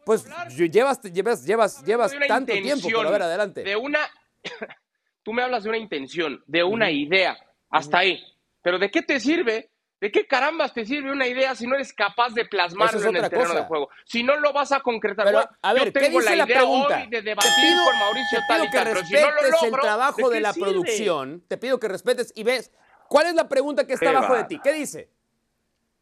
Pues 0.06 0.26
llevas, 0.58 1.02
llevas, 1.02 1.44
llevas, 1.44 1.84
llevas 1.84 2.14
tanto 2.30 2.54
tiempo, 2.54 2.88
pero 2.88 3.10
a 3.10 3.12
ver, 3.12 3.24
adelante. 3.24 3.64
De 3.64 3.76
una, 3.76 4.00
tú 5.24 5.34
me 5.34 5.44
hablas 5.44 5.64
de 5.64 5.70
una 5.70 5.78
intención, 5.78 6.42
de 6.48 6.64
una 6.64 6.90
idea, 6.90 7.38
hasta 7.70 8.00
ahí. 8.00 8.24
Pero 8.62 8.80
¿de 8.80 8.90
qué 8.90 9.02
te 9.02 9.20
sirve? 9.20 9.71
¿De 10.02 10.12
qué 10.12 10.26
carambas 10.26 10.74
te 10.74 10.84
sirve 10.84 11.12
una 11.12 11.28
idea 11.28 11.54
si 11.54 11.68
no 11.68 11.76
eres 11.76 11.94
capaz 11.94 12.34
de 12.34 12.46
plasmarlo 12.46 13.08
en 13.08 13.18
el 13.18 13.30
terreno 13.30 13.54
de 13.54 13.62
juego? 13.66 13.90
Si 14.04 14.24
no 14.24 14.36
lo 14.40 14.52
vas 14.52 14.72
a 14.72 14.80
concretar. 14.80 15.28
Pero, 15.28 15.48
a 15.62 15.74
ver, 15.74 15.86
yo 15.86 15.94
tengo 15.94 16.08
¿qué 16.08 16.24
dice 16.24 16.36
la, 16.36 16.48
pregunta? 16.48 17.06
de 17.08 17.22
debatir 17.22 17.52
te 17.52 17.62
pido, 17.62 17.86
con 17.86 18.00
Mauricio 18.00 18.40
te 18.40 18.56
pido 18.56 18.72
que 18.72 18.84
respetes 18.84 19.64
el 19.64 19.72
trabajo 19.72 20.30
de, 20.32 20.42
la 20.42 20.54
producción. 20.54 21.44
Te 21.48 21.58
pido 21.58 21.80
que 21.80 21.88
respetes 21.88 22.34
y 22.36 22.42
ves 22.42 22.72
cuál 23.08 23.28
es 23.28 23.36
la 23.36 23.48
pregunta 23.48 23.86
que 23.86 23.94
está 23.94 24.10
abajo 24.10 24.34
de 24.34 24.46
ti. 24.46 24.60
¿Qué 24.64 24.74
dice? 24.74 25.12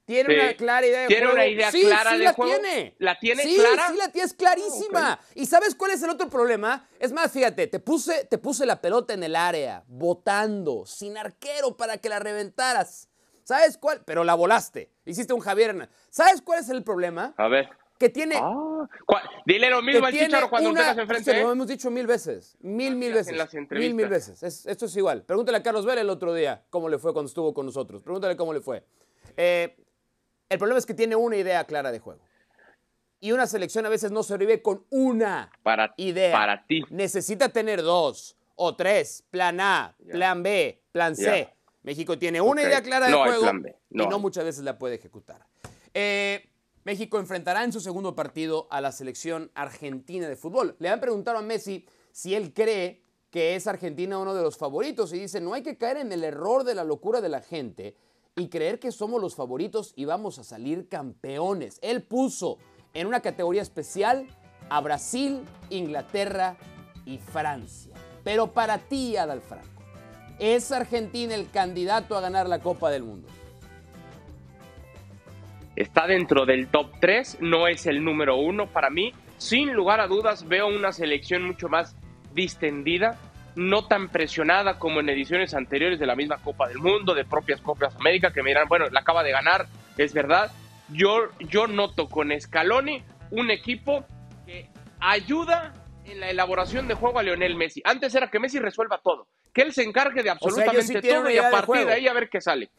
¿Tiene 0.06 0.34
una 0.34 0.53
clara 0.53 0.88
idea 0.88 1.01
de 1.01 1.08
¿Tiene 1.08 1.25
juego? 1.25 1.36
una 1.36 1.46
idea 1.46 1.72
sí, 1.72 1.82
clara 1.82 2.12
sí 2.12 2.18
de 2.20 2.24
la 2.24 2.34
juego? 2.34 2.51
tiene. 2.53 2.96
¿La 3.00 3.20
tiene 3.20 3.44
sí, 3.44 3.56
clara? 3.56 3.89
Sí, 3.89 3.98
la 3.98 4.12
tiene, 4.12 4.25
es 4.25 4.34
clarísima. 4.34 5.20
¿Y 5.36 5.46
sabes 5.46 5.75
cuál 5.75 5.91
es 5.91 6.01
el 6.01 6.10
otro 6.10 6.29
problema? 6.29 6.88
Es 7.00 7.12
más, 7.12 7.34
fíjate, 7.34 7.68
te 7.68 7.79
puse, 7.79 8.24
te 8.25 8.38
puse 8.38 8.65
la 8.65 8.79
pelota 8.79 9.13
en 9.13 9.24
el 9.24 9.36
área, 9.36 9.84
botando, 9.88 10.86
sin 10.86 11.18
arquero 11.18 11.75
para 11.75 11.98
que 11.98 12.08
la 12.08 12.20
reventaras. 12.20 13.08
¿Sabes 13.50 13.79
cuál? 13.79 14.03
Pero 14.06 14.24
la 14.24 14.36
volaste. 14.36 14.91
Hiciste 15.06 15.34
un 15.34 15.39
Javier 15.39 15.89
¿Sabes 16.12 16.39
cuál 16.44 16.60
es 16.60 16.70
el 16.70 16.84
problema? 16.84 17.34
A 17.36 17.48
ver. 17.48 17.68
Que 17.98 18.08
tiene. 18.08 18.36
Ah, 18.38 18.86
Dile 19.44 19.72
lo 19.72 19.82
mismo 19.82 20.06
al 20.06 20.13
Chicharo 20.13 20.51
cuando 20.51 20.70
una, 20.70 20.82
tengas 20.82 20.98
enfrente. 21.00 21.32
¿eh? 21.32 21.41
Lo 21.41 21.51
hemos 21.51 21.65
dicho 21.65 21.89
mil 21.89 22.06
veces. 22.06 22.56
Mil, 22.60 22.96
mil 22.96 23.12
veces. 23.12 23.34
mil, 23.72 23.96
mil 23.96 24.08
veces. 24.08 24.44
esto 24.44 24.86
es 24.86 24.96
igual. 24.96 25.24
Pregúntale 25.24 25.58
a 25.58 25.63
Carlos 25.63 25.84
Vela 25.84 26.01
el 26.01 26.12
otro 26.12 26.32
día 26.36 26.63
cómo 26.70 26.89
le 26.89 27.00
fue 27.00 27.12
cuando 27.12 27.27
estuvo 27.27 27.51
con 27.51 27.65
nosotros. 27.65 28.03
Pregúntale 28.03 28.38
cómo 28.38 28.53
le 28.53 28.62
fue. 28.62 28.86
Eh, 29.36 29.75
el 30.48 30.60
problema 30.60 30.77
es 30.77 30.86
que 30.86 30.94
tiene 30.94 31.15
una 31.15 31.36
idea 31.36 31.63
clara 31.63 31.91
de 31.91 31.98
juego. 31.98 32.22
Y 33.20 33.32
una 33.32 33.48
selección 33.48 33.84
a 33.88 33.89
veces 33.89 34.12
no 34.12 34.22
sobrevive 34.22 34.62
con 34.62 34.86
una 34.91 35.51
para, 35.63 35.96
idea. 35.98 36.34
Para 36.34 36.68
ti. 36.68 36.84
Necesita 36.91 37.50
tener 37.50 37.82
dos 37.82 38.38
o 38.53 38.75
tres. 38.75 39.24
Plan 39.32 39.60
A, 39.60 39.96
plan 40.12 40.44
B, 40.44 40.84
plan 40.91 41.15
C. 41.15 41.51
México 41.83 42.17
tiene 42.17 42.41
una 42.41 42.62
idea 42.62 42.81
clara 42.81 43.07
de 43.07 43.13
juego 43.13 43.51
y 43.89 43.98
no 43.98 44.19
muchas 44.19 44.43
veces 44.43 44.63
la 44.63 44.77
puede 44.77 44.95
ejecutar. 44.95 45.48
Eh, 45.93 46.50
México 46.83 47.19
enfrentará 47.19 47.63
en 47.63 47.71
su 47.71 47.79
segundo 47.79 48.15
partido 48.15 48.67
a 48.71 48.81
la 48.81 48.91
selección 48.91 49.51
argentina 49.53 50.27
de 50.27 50.36
fútbol. 50.36 50.75
Le 50.79 50.89
han 50.89 51.00
preguntado 51.00 51.38
a 51.38 51.41
Messi 51.41 51.86
si 52.12 52.36
él 52.36 52.53
cree 52.53 53.03
que 53.29 53.55
es 53.55 53.67
Argentina 53.67 54.17
uno 54.17 54.33
de 54.33 54.41
los 54.41 54.57
favoritos 54.57 55.13
y 55.13 55.19
dice, 55.19 55.39
no 55.39 55.53
hay 55.53 55.62
que 55.62 55.77
caer 55.77 55.98
en 55.98 56.12
el 56.12 56.24
error 56.24 56.63
de 56.63 56.75
la 56.75 56.83
locura 56.83 57.21
de 57.21 57.29
la 57.29 57.41
gente 57.41 57.95
y 58.36 58.50
creer 58.50 58.79
que 58.79 58.91
somos 58.91 59.21
los 59.21 59.36
favoritos 59.36 59.93
y 59.95 60.05
vamos 60.05 60.39
a 60.39 60.43
salir 60.43 60.88
campeones. 60.88 61.79
Él 61.81 62.03
puso 62.03 62.57
en 62.93 63.07
una 63.07 63.21
categoría 63.21 63.62
especial 63.62 64.27
a 64.69 64.81
Brasil, 64.81 65.43
Inglaterra 65.69 66.57
y 67.05 67.17
Francia. 67.17 67.93
Pero 68.24 68.51
para 68.53 68.77
ti, 68.77 69.17
Adal 69.17 69.41
Franco, 69.41 69.78
¿es 70.39 70.72
Argentina 70.72 71.36
el 71.36 71.50
candidato 71.51 72.17
a 72.17 72.22
ganar 72.22 72.48
la 72.48 72.60
Copa 72.60 72.89
del 72.89 73.03
Mundo? 73.03 73.27
Está 75.75 76.08
dentro 76.08 76.46
del 76.46 76.67
top 76.67 76.91
3, 77.00 77.38
no 77.41 77.67
es 77.67 77.86
el 77.86 78.03
número 78.03 78.38
uno 78.38 78.67
para 78.67 78.89
mí. 78.89 79.13
Sin 79.38 79.74
lugar 79.74 80.01
a 80.01 80.08
dudas, 80.08 80.48
veo 80.48 80.67
una 80.67 80.91
selección 80.91 81.43
mucho 81.43 81.69
más 81.69 81.96
distendida, 82.34 83.17
no 83.55 83.86
tan 83.88 84.10
presionada 84.10 84.77
como 84.77 85.00
en 85.00 85.10
ediciones 85.10 85.53
anteriores 85.53 86.00
de 86.00 86.05
la 86.05 86.15
misma 86.15 86.38
Copa 86.38 86.67
del 86.67 86.79
Mundo, 86.79 87.13
de 87.13 87.24
propias 87.24 87.62
Copas 87.62 87.96
América, 87.96 88.31
que 88.34 88.43
me 88.43 88.50
dirán, 88.50 88.67
bueno, 88.67 88.89
la 88.89 89.00
acaba 89.00 89.24
de 89.24 89.31
ganar, 89.31 89.67
es 89.98 90.13
verdad. 90.13 90.51
Yo, 90.89 91.29
yo 91.39 91.67
noto 91.67 92.08
con 92.08 92.31
Scaloni 92.38 93.03
un 93.31 93.51
equipo 93.51 94.05
que 94.46 94.69
ayuda 95.00 95.74
en 96.05 96.19
la 96.19 96.29
elaboración 96.29 96.88
de 96.88 96.96
juego 96.96 97.19
a 97.19 97.24
Lionel 97.24 97.55
Messi. 97.55 97.81
Antes 97.86 98.13
era 98.15 98.29
que 98.29 98.39
Messi 98.39 98.60
resuelva 98.60 99.00
todo, 99.01 99.27
que 99.53 99.62
él 99.62 99.74
se 99.74 99.84
encargue 99.84 100.24
de 100.24 100.29
absolutamente 100.29 101.01
todo 101.01 101.29
y 101.29 101.38
a 101.38 101.50
partir 101.50 101.86
de 101.86 101.94
ahí 101.94 102.08
a 102.08 102.13
ver 102.13 102.29
qué 102.29 102.41
sale. 102.41 102.70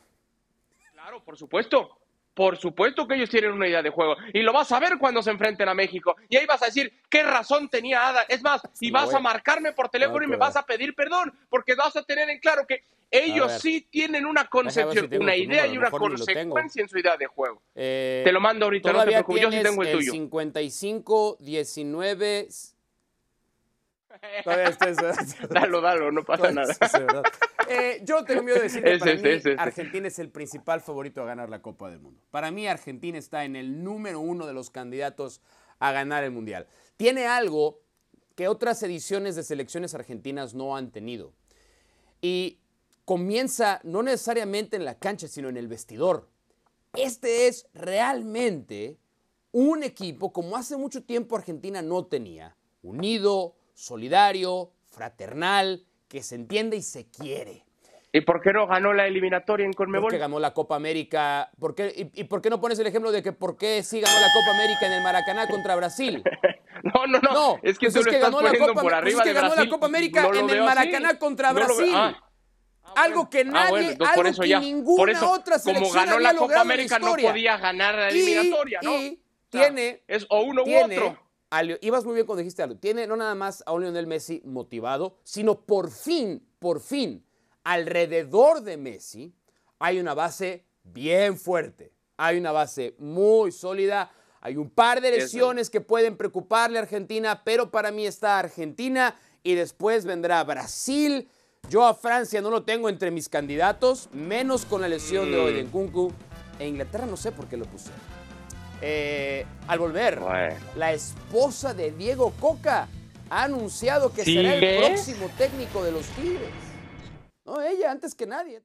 Claro, 0.93 1.23
por 1.25 1.37
supuesto. 1.37 1.97
Por 2.33 2.57
supuesto 2.57 3.07
que 3.07 3.17
ellos 3.17 3.29
tienen 3.29 3.53
una 3.53 3.67
idea 3.67 3.83
de 3.83 3.91
juego. 3.91 4.17
Y 4.33 4.41
lo 4.43 4.53
vas 4.53 4.71
a 4.73 4.79
ver 4.79 4.99
cuando 4.99 5.23
se 5.23 5.31
enfrenten 5.31 5.69
a 5.69 5.75
México. 5.75 6.17
Y 6.29 6.37
ahí 6.37 6.47
vas 6.47 6.63
a 6.63 6.67
decir, 6.67 6.93
¿qué 7.11 7.23
razón 7.23 7.69
tenía 7.69 8.09
Ada? 8.09 8.23
Es 8.29 8.43
más, 8.43 8.63
y 8.81 8.91
vas 8.91 9.13
a 9.13 9.19
marcarme 9.19 9.73
por 9.73 9.89
teléfono 9.89 10.25
y 10.25 10.29
me 10.29 10.37
vas 10.37 10.57
a 10.57 10.65
pedir 10.65 10.95
perdón. 10.95 11.37
Porque 11.49 11.75
vas 11.75 11.97
a 11.97 12.03
tener 12.03 12.31
en 12.31 12.39
claro 12.39 12.67
que 12.67 12.85
ellos 13.11 13.61
sí 13.61 13.87
tienen 13.91 14.25
una 14.25 14.47
concepción, 14.47 15.11
una 15.21 15.35
idea 15.35 15.67
y 15.67 15.77
una 15.77 15.91
consecuencia 15.91 16.83
en 16.83 16.89
su 16.89 16.99
idea 16.99 17.17
de 17.17 17.27
juego. 17.27 17.61
Eh, 17.75 18.23
te 18.25 18.33
lo 18.33 18.41
mando 18.41 18.67
ahorita, 18.67 18.93
no 18.93 19.01
te 19.01 19.11
preocupes, 19.11 19.43
yo 19.43 19.51
sí 19.51 19.63
tengo 19.63 19.83
el, 19.83 19.93
tuyo. 19.93 20.13
55, 20.13 21.37
19, 21.41 22.49
dalo, 25.51 25.81
dalo, 25.81 26.13
no 26.13 26.25
pasa 26.25 26.51
nada. 26.51 26.75
Eh, 27.69 28.03
yo 28.05 28.25
tengo 28.25 28.43
miedo 28.43 28.57
de 28.57 28.65
decir 28.65 28.83
que 28.83 28.99
para 28.99 29.15
mí 29.15 29.31
Argentina 29.59 30.09
es 30.09 30.19
el 30.19 30.31
principal 30.31 30.81
favorito 30.81 31.23
a 31.23 31.25
ganar 31.25 31.49
la 31.49 31.63
Copa 31.63 31.91
del 31.91 32.01
Mundo. 32.01 32.21
Para 32.31 32.51
mí 32.51 32.67
Argentina 32.67 33.17
está 33.17 33.45
en 33.45 33.57
el 33.57 33.83
número 33.83 34.21
uno 34.21 34.47
de 34.47 34.53
los 34.53 34.71
candidatos 34.71 35.41
a 35.79 35.93
ganar 35.93 36.25
el 36.25 36.33
Mundial. 36.33 36.67
Tiene 36.97 37.27
algo 37.27 37.81
que 38.35 38.49
otras 38.49 38.83
ediciones 38.83 39.37
de 39.37 39.43
selecciones 39.43 39.95
argentinas 39.95 40.55
no 40.55 40.77
han 40.77 40.91
tenido. 40.91 41.33
Y 42.21 42.59
comienza 43.05 43.81
no 43.85 44.03
necesariamente 44.03 44.77
en 44.77 44.85
la 44.85 44.99
cancha, 44.99 45.29
sino 45.29 45.49
en 45.49 45.57
el 45.57 45.69
vestidor. 45.69 46.29
Este 46.95 47.47
es 47.47 47.67
realmente 47.73 48.99
un 49.53 49.83
equipo 49.83 50.33
como 50.33 50.57
hace 50.57 50.77
mucho 50.77 51.03
tiempo 51.03 51.37
Argentina 51.37 51.83
no 51.83 52.07
tenía, 52.07 52.57
unido, 52.83 53.57
solidario, 53.81 54.73
fraternal, 54.91 55.85
que 56.09 56.23
se 56.23 56.35
entiende 56.35 56.77
y 56.77 56.83
se 56.83 57.11
quiere. 57.11 57.65
¿Y 58.13 58.23
por 58.23 58.41
qué 58.41 58.53
no 58.53 58.67
ganó 58.67 58.93
la 58.93 59.07
eliminatoria 59.07 59.65
en 59.65 59.73
Conmebol? 59.73 60.07
Porque 60.07 60.19
ganó 60.19 60.41
la 60.41 60.53
Copa 60.53 60.75
América. 60.75 61.51
¿Por 61.59 61.77
qué, 61.77 62.11
y, 62.13 62.25
por 62.25 62.43
qué 62.43 62.51
no 62.51 62.61
pones 62.61 62.79
el 62.81 62.87
ejemplo 62.89 63.13
de 63.13 63.23
que 63.23 63.33
por 63.33 63.57
qué 63.57 63.83
sí 63.85 64.01
ganó 64.01 64.19
la 64.19 64.33
Copa 64.33 64.57
América 64.57 64.87
en 64.87 64.93
el 64.95 65.03
Maracaná 65.03 65.47
contra 65.49 65.77
Brasil? 65.77 66.23
no, 66.83 67.07
no, 67.07 67.21
no, 67.21 67.59
Es 67.63 67.79
que 67.79 67.87
pues 67.87 67.95
tú 67.95 68.03
lo 68.03 68.11
estás 68.11 68.31
poniendo 68.31 68.69
Copa, 68.69 68.83
por 68.83 68.95
arriba 68.95 69.23
pues 69.23 69.29
es 69.29 69.33
que 69.33 69.41
ganó 69.41 69.55
la 69.55 69.69
Copa 69.69 69.87
América 69.87 70.29
en 70.35 70.51
el 70.51 70.63
Maracaná 70.63 71.19
contra 71.19 71.53
Brasil. 71.53 71.93
Ah. 71.95 72.21
Ah, 72.83 73.03
algo 73.05 73.31
que 73.31 73.41
ah, 73.41 73.45
nadie, 73.45 73.97
algo 74.01 74.43
que 74.43 74.59
ninguna 74.59 75.31
otra 75.31 75.59
selección 75.61 75.91
Como 75.91 75.95
ganó 75.95 76.19
la 76.19 76.35
Copa 76.35 76.61
América 76.61 76.99
no 76.99 77.15
podía 77.15 77.57
ganar 77.59 77.95
la 77.95 78.09
eliminatoria, 78.09 78.81
¿no? 78.83 78.97
Y 78.97 79.23
tiene... 79.49 80.03
Es 80.09 80.27
o 80.29 80.41
uno 80.41 80.65
u 80.65 80.85
otro 80.85 81.30
ibas 81.81 82.05
muy 82.05 82.15
bien 82.15 82.27
cuando 82.27 82.41
dijiste 82.41 82.63
algo. 82.63 82.77
Tiene 82.77 83.07
no 83.07 83.17
nada 83.17 83.35
más 83.35 83.63
a 83.67 83.73
un 83.73 83.83
Lionel 83.83 84.07
Messi 84.07 84.43
motivado, 84.45 85.17
sino 85.25 85.61
por 85.61 85.91
fin, 85.91 86.47
por 86.59 86.81
fin, 86.81 87.25
alrededor 87.65 88.63
de 88.63 88.77
Messi 88.77 89.35
hay 89.81 89.99
una 89.99 90.15
base 90.15 90.65
bien 90.85 91.37
fuerte. 91.37 91.93
Hay 92.17 92.39
una 92.39 92.53
base 92.53 92.95
muy 92.99 93.51
sólida. 93.51 94.13
Hay 94.43 94.57
un 94.57 94.71
par 94.71 95.01
de 95.01 95.11
lesiones 95.11 95.69
que 95.69 95.81
pueden 95.81 96.17
preocuparle 96.17 96.79
a 96.79 96.83
Argentina, 96.83 97.43
pero 97.45 97.71
para 97.71 97.91
mí 97.91 98.07
está 98.07 98.39
Argentina 98.39 99.17
y 99.43 99.55
después 99.55 100.05
vendrá 100.05 100.43
Brasil. 100.45 101.29
Yo 101.69 101.85
a 101.85 101.95
Francia 101.95 102.41
no 102.41 102.51
lo 102.51 102.63
tengo 102.63 102.89
entre 102.89 103.11
mis 103.11 103.29
candidatos, 103.29 104.09
menos 104.13 104.65
con 104.65 104.81
la 104.81 104.89
lesión 104.89 105.31
de 105.31 105.39
mm. 105.39 105.45
Oden 105.45 105.69
Kunku. 105.69 106.13
E 106.59 106.69
Inglaterra 106.69 107.07
no 107.07 107.17
sé 107.17 107.33
por 107.33 107.47
qué 107.49 107.57
lo 107.57 107.65
puse. 107.65 107.91
Eh, 108.83 109.47
al 109.69 109.79
volver, 109.79 110.21
la 110.77 110.93
esposa 110.93 111.75
de 111.75 111.93
Diego 111.93 112.33
Coca 112.41 112.89
ha 113.29 113.45
anunciado 113.45 114.13
que 114.13 114.25
será 114.25 114.55
el 114.55 114.79
próximo 114.79 115.31
técnico 115.37 115.85
de 115.85 115.93
los 115.93 116.07
Tigres. 116.09 116.51
No, 117.45 117.61
ella 117.61 117.91
antes 117.91 118.15
que 118.15 118.27
nadie. 118.27 118.63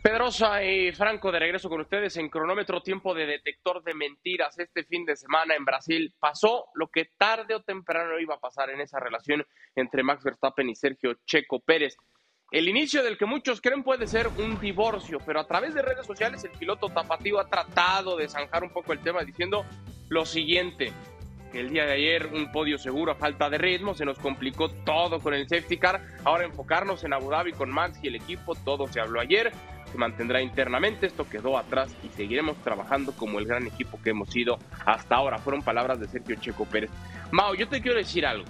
Pedrosa 0.00 0.62
y 0.62 0.92
Franco 0.92 1.32
de 1.32 1.40
regreso 1.40 1.68
con 1.68 1.80
ustedes 1.80 2.16
en 2.16 2.30
cronómetro 2.30 2.80
tiempo 2.82 3.12
de 3.14 3.26
detector 3.26 3.82
de 3.82 3.94
mentiras 3.94 4.58
este 4.58 4.84
fin 4.84 5.04
de 5.04 5.16
semana 5.16 5.56
en 5.56 5.64
Brasil. 5.64 6.14
Pasó 6.18 6.66
lo 6.74 6.88
que 6.88 7.10
tarde 7.18 7.54
o 7.54 7.62
temprano 7.62 8.18
iba 8.18 8.36
a 8.36 8.40
pasar 8.40 8.70
en 8.70 8.80
esa 8.80 9.00
relación 9.00 9.44
entre 9.74 10.02
Max 10.04 10.22
Verstappen 10.24 10.70
y 10.70 10.76
Sergio 10.76 11.18
Checo 11.26 11.60
Pérez. 11.60 11.96
El 12.50 12.66
inicio 12.66 13.02
del 13.02 13.18
que 13.18 13.26
muchos 13.26 13.60
creen 13.60 13.82
puede 13.82 14.06
ser 14.06 14.26
un 14.38 14.58
divorcio, 14.58 15.18
pero 15.26 15.38
a 15.38 15.46
través 15.46 15.74
de 15.74 15.82
redes 15.82 16.06
sociales 16.06 16.42
el 16.44 16.50
piloto 16.52 16.88
tapatío 16.88 17.38
ha 17.38 17.46
tratado 17.46 18.16
de 18.16 18.26
zanjar 18.26 18.64
un 18.64 18.70
poco 18.70 18.94
el 18.94 19.00
tema 19.00 19.22
diciendo 19.22 19.66
lo 20.08 20.24
siguiente, 20.24 20.90
que 21.52 21.60
el 21.60 21.68
día 21.68 21.84
de 21.84 21.92
ayer 21.92 22.30
un 22.32 22.50
podio 22.50 22.78
seguro 22.78 23.12
a 23.12 23.16
falta 23.16 23.50
de 23.50 23.58
ritmo, 23.58 23.92
se 23.92 24.06
nos 24.06 24.18
complicó 24.18 24.70
todo 24.70 25.20
con 25.20 25.34
el 25.34 25.46
safety 25.46 25.76
car, 25.76 26.00
ahora 26.24 26.46
enfocarnos 26.46 27.04
en 27.04 27.12
Abu 27.12 27.28
Dhabi 27.28 27.52
con 27.52 27.68
Max 27.68 27.98
y 28.02 28.08
el 28.08 28.14
equipo, 28.14 28.54
todo 28.54 28.88
se 28.88 28.98
habló 28.98 29.20
ayer, 29.20 29.52
se 29.92 29.98
mantendrá 29.98 30.40
internamente, 30.40 31.06
esto 31.06 31.28
quedó 31.28 31.58
atrás 31.58 31.94
y 32.02 32.08
seguiremos 32.16 32.56
trabajando 32.62 33.12
como 33.12 33.40
el 33.40 33.46
gran 33.46 33.66
equipo 33.66 34.00
que 34.02 34.10
hemos 34.10 34.30
sido 34.30 34.58
hasta 34.86 35.16
ahora, 35.16 35.36
fueron 35.36 35.60
palabras 35.60 36.00
de 36.00 36.08
Sergio 36.08 36.36
Checo 36.36 36.64
Pérez. 36.64 36.90
Mao, 37.30 37.54
yo 37.54 37.68
te 37.68 37.82
quiero 37.82 37.98
decir 37.98 38.24
algo, 38.24 38.46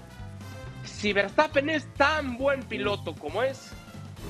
si 0.85 1.13
Verstappen 1.13 1.69
es 1.69 1.93
tan 1.95 2.39
buen 2.39 2.63
piloto 2.63 3.13
como 3.17 3.43
es, 3.43 3.75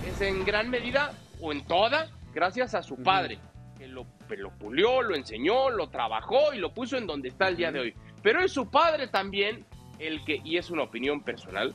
es 0.07 0.21
en 0.21 0.45
gran 0.45 0.71
medida 0.71 1.13
o 1.41 1.53
en 1.53 1.65
toda 1.67 2.09
gracias 2.35 2.75
a 2.75 2.83
su 2.83 2.97
padre. 3.03 3.39
que 3.79 3.87
lo, 3.87 4.07
lo 4.37 4.51
pulió, 4.59 5.03
lo 5.03 5.15
enseñó, 5.15 5.71
lo 5.71 5.89
trabajó 5.89 6.53
y 6.53 6.59
lo 6.59 6.75
puso 6.75 6.97
en 6.97 7.07
donde 7.07 7.29
está 7.29 7.49
el 7.49 7.57
día 7.57 7.71
de 7.71 7.81
hoy. 7.81 7.95
Pero 8.23 8.41
es 8.43 8.53
su 8.53 8.71
padre 8.71 9.09
también 9.09 9.65
el 9.99 10.25
que, 10.25 10.41
y 10.45 10.57
es 10.57 10.71
una 10.71 10.83
opinión 10.83 11.23
personal, 11.23 11.75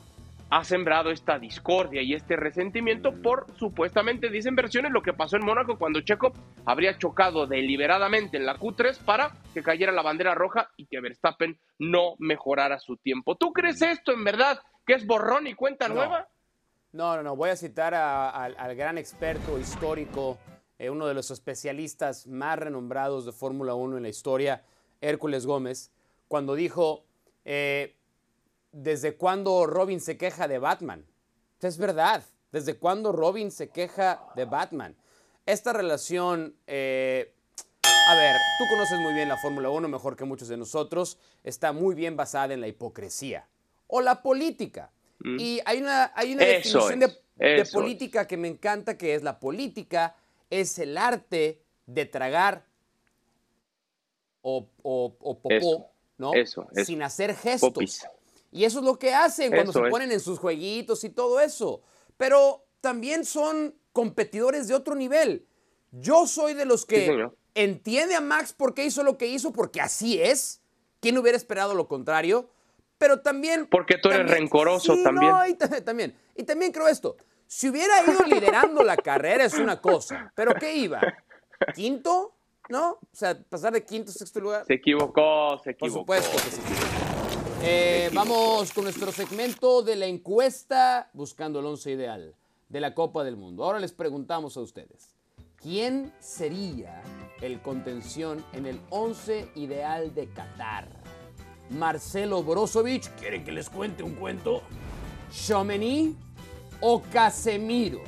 ha 0.50 0.64
sembrado 0.64 1.10
esta 1.10 1.40
discordia 1.40 2.04
y 2.04 2.14
este 2.14 2.36
resentimiento 2.36 3.12
por 3.22 3.48
supuestamente, 3.58 4.30
dicen 4.30 4.56
versiones, 4.56 4.92
lo 4.92 5.02
que 5.02 5.14
pasó 5.14 5.38
en 5.38 5.46
Mónaco 5.46 5.80
cuando 5.80 6.02
Checo 6.02 6.32
habría 6.66 6.98
chocado 6.98 7.48
deliberadamente 7.48 8.38
en 8.38 8.46
la 8.46 8.58
Q3 8.58 9.00
para 9.04 9.32
que 9.54 9.64
cayera 9.64 9.92
la 9.92 10.04
bandera 10.04 10.36
roja 10.36 10.70
y 10.78 10.86
que 10.86 11.02
Verstappen 11.02 11.60
no 11.80 12.16
mejorara 12.20 12.78
su 12.78 12.98
tiempo. 12.98 13.36
¿Tú 13.36 13.52
crees 13.52 13.82
esto 13.82 14.12
en 14.12 14.24
verdad 14.24 14.60
que 14.86 14.94
es 14.94 15.08
borrón 15.08 15.48
y 15.48 15.56
cuenta 15.56 15.88
nueva? 15.88 16.28
No, 16.94 17.16
no, 17.16 17.24
no. 17.24 17.36
Voy 17.36 17.50
a 17.50 17.56
citar 17.56 17.96
al 17.96 18.76
gran 18.76 19.00
experto 19.00 19.58
histórico, 19.58 20.38
eh, 20.78 20.92
uno 20.92 21.08
de 21.08 21.16
los 21.16 21.32
especialistas 21.32 22.28
más 22.28 22.60
renombrados 22.60 23.26
de 23.26 23.32
Fórmula 23.32 23.74
1 23.74 23.98
en 23.98 24.04
la 24.04 24.10
historia, 24.10 24.64
Hércules 25.02 25.48
Gómez, 25.48 25.90
cuando 26.28 26.54
dijo, 26.54 27.04
eh, 27.46 27.98
¿desde 28.72 29.18
cuándo 29.18 29.66
Robin 29.66 30.00
se 30.00 30.18
queja 30.18 30.48
de 30.48 30.60
Batman? 30.60 31.04
Es 31.62 31.80
verdad, 31.80 32.24
¿desde 32.52 32.76
cuándo 32.76 33.12
Robin 33.12 33.50
se 33.50 33.70
queja 33.70 34.28
de 34.36 34.46
Batman? 34.46 34.96
Esta 35.48 35.74
relación, 35.74 36.56
eh, 36.68 37.34
a 37.82 38.16
ver, 38.16 38.36
tú 38.60 38.66
conoces 38.70 39.00
muy 39.00 39.16
bien 39.16 39.30
la 39.30 39.38
Fórmula 39.38 39.72
1, 39.72 39.88
mejor 39.88 40.16
que 40.16 40.26
muchos 40.26 40.48
de 40.48 40.58
nosotros, 40.58 41.18
está 41.44 41.72
muy 41.72 41.96
bien 41.96 42.16
basada 42.16 42.54
en 42.54 42.62
la 42.62 42.68
hipocresía 42.68 43.48
o 43.88 44.00
la 44.00 44.22
política. 44.22 44.92
Mm. 45.20 45.40
Y 45.40 45.60
hay 45.66 45.82
una, 45.82 46.12
hay 46.16 46.34
una 46.34 46.46
definición 46.46 47.00
de, 47.00 47.66
política 47.72 48.28
que 48.28 48.38
me 48.38 48.48
encanta, 48.48 48.98
que 48.98 49.16
es 49.16 49.24
la 49.24 49.40
política 49.40 50.16
es 50.50 50.78
el 50.80 50.98
arte 50.98 51.62
de 51.88 52.06
tragar 52.06 52.66
o, 54.42 54.68
popó, 54.78 55.92
¿no? 56.18 56.32
Sin 56.86 57.02
hacer 57.02 57.36
gestos. 57.36 58.08
Y 58.52 58.66
eso 58.66 58.80
es 58.80 58.86
lo 58.86 59.00
que 59.00 59.14
hacen 59.14 59.52
cuando 59.52 59.74
se 59.74 59.82
ponen 59.90 60.12
en 60.12 60.20
sus 60.20 60.38
jueguitos 60.38 61.04
y 61.04 61.10
todo 61.10 61.40
eso. 61.40 61.82
Pero 62.18 62.66
también 62.82 63.26
son 63.26 63.76
competidores 63.92 64.68
de 64.68 64.76
otro 64.76 64.96
nivel. 64.96 65.48
Yo 65.92 66.28
soy 66.28 66.54
de 66.54 66.66
los 66.66 66.86
que 66.86 67.30
entiende 67.56 68.16
a 68.16 68.22
Max 68.22 68.54
por 68.54 68.74
qué 68.74 68.86
hizo 68.86 69.04
lo 69.04 69.18
que 69.18 69.28
hizo, 69.28 69.54
porque 69.54 69.82
así 69.82 70.22
es. 70.22 70.62
¿Quién 71.00 71.18
hubiera 71.18 71.38
esperado 71.38 71.74
lo 71.74 71.88
contrario? 71.88 72.50
Pero 72.98 73.20
también... 73.22 73.68
Porque 73.68 73.98
tú 73.98 74.10
eres 74.10 74.30
rencoroso 74.30 74.96
también. 75.04 75.34
y 75.50 75.82
también. 75.82 76.16
Y 76.36 76.44
también 76.44 76.72
creo 76.72 76.88
esto. 76.88 77.18
Si 77.48 77.70
hubiera 77.70 78.04
ido 78.04 78.24
liderando 78.26 78.84
la 78.84 78.98
carrera 78.98 79.46
es 79.46 79.54
una 79.56 79.80
cosa, 79.80 80.32
pero 80.36 80.56
¿qué 80.56 80.76
iba? 80.76 81.02
¿Quinto? 81.76 82.34
¿No? 82.70 82.92
O 82.92 83.00
sea, 83.12 83.38
pasar 83.38 83.74
de 83.74 83.84
quinto 83.84 84.12
a 84.12 84.14
sexto 84.14 84.40
lugar. 84.40 84.66
Se 84.66 84.74
equivocó, 84.74 85.60
se 85.64 85.72
equivocó. 85.72 86.06
Por 86.06 86.22
supuesto 86.22 86.44
que 86.44 86.52
sí. 86.52 86.62
Eh, 87.66 88.10
vamos 88.14 88.74
con 88.74 88.86
nuestro 88.86 89.12
segmento 89.12 89.84
de 89.84 89.96
la 89.96 90.06
encuesta 90.06 91.10
buscando 91.14 91.60
el 91.60 91.66
once 91.66 91.92
ideal 91.92 92.36
de 92.68 92.82
la 92.82 92.94
Copa 92.94 93.24
del 93.24 93.38
Mundo. 93.38 93.64
Ahora 93.64 93.80
les 93.80 93.94
preguntamos 93.94 94.58
a 94.58 94.62
ustedes, 94.62 95.16
¿quién 95.56 96.12
sería 96.20 97.02
el 97.42 97.62
contención 97.62 98.44
en 98.54 98.66
el 98.66 98.82
once 98.90 99.48
ideal 99.56 100.14
de 100.16 100.28
Qatar? 100.28 101.03
¿Marcelo 101.74 102.44
Brozovic? 102.44 103.16
¿Quieren 103.16 103.44
que 103.44 103.52
les 103.52 103.70
cuente 103.70 104.04
un 104.04 104.16
cuento? 104.16 104.64
¿Chomeny 105.32 106.16
o 106.82 107.02
Casemiro? 107.02 108.02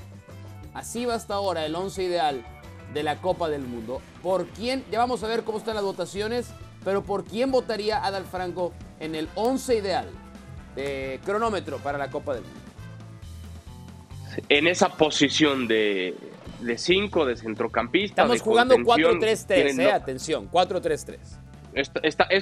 Así 0.73 1.05
va 1.05 1.15
hasta 1.15 1.35
ahora 1.35 1.65
el 1.65 1.75
once 1.75 2.03
ideal 2.03 2.45
de 2.93 3.03
la 3.03 3.21
Copa 3.21 3.49
del 3.49 3.63
Mundo. 3.63 4.01
¿Por 4.21 4.47
quién? 4.47 4.83
Ya 4.91 4.99
vamos 4.99 5.23
a 5.23 5.27
ver 5.27 5.43
cómo 5.43 5.57
están 5.57 5.75
las 5.75 5.83
votaciones, 5.83 6.47
pero 6.83 7.03
¿por 7.03 7.23
quién 7.25 7.51
votaría 7.51 8.03
Adal 8.03 8.25
Franco 8.25 8.73
en 8.99 9.15
el 9.15 9.29
11 9.35 9.77
ideal 9.77 10.09
de 10.75 11.19
cronómetro 11.25 11.77
para 11.79 11.97
la 11.97 12.09
Copa 12.09 12.33
del 12.35 12.43
Mundo? 12.43 12.59
En 14.49 14.67
esa 14.67 14.89
posición 14.89 15.67
de 15.67 16.15
5, 16.75 17.25
de, 17.25 17.37
centrocampista. 17.37 18.23
Estamos 18.23 18.41
jugando 18.41 18.75
4-3-3, 18.75 19.79
eh, 19.79 19.91
atención, 19.91 20.49
4-3-3. 20.51 21.19
Es, 21.75 21.89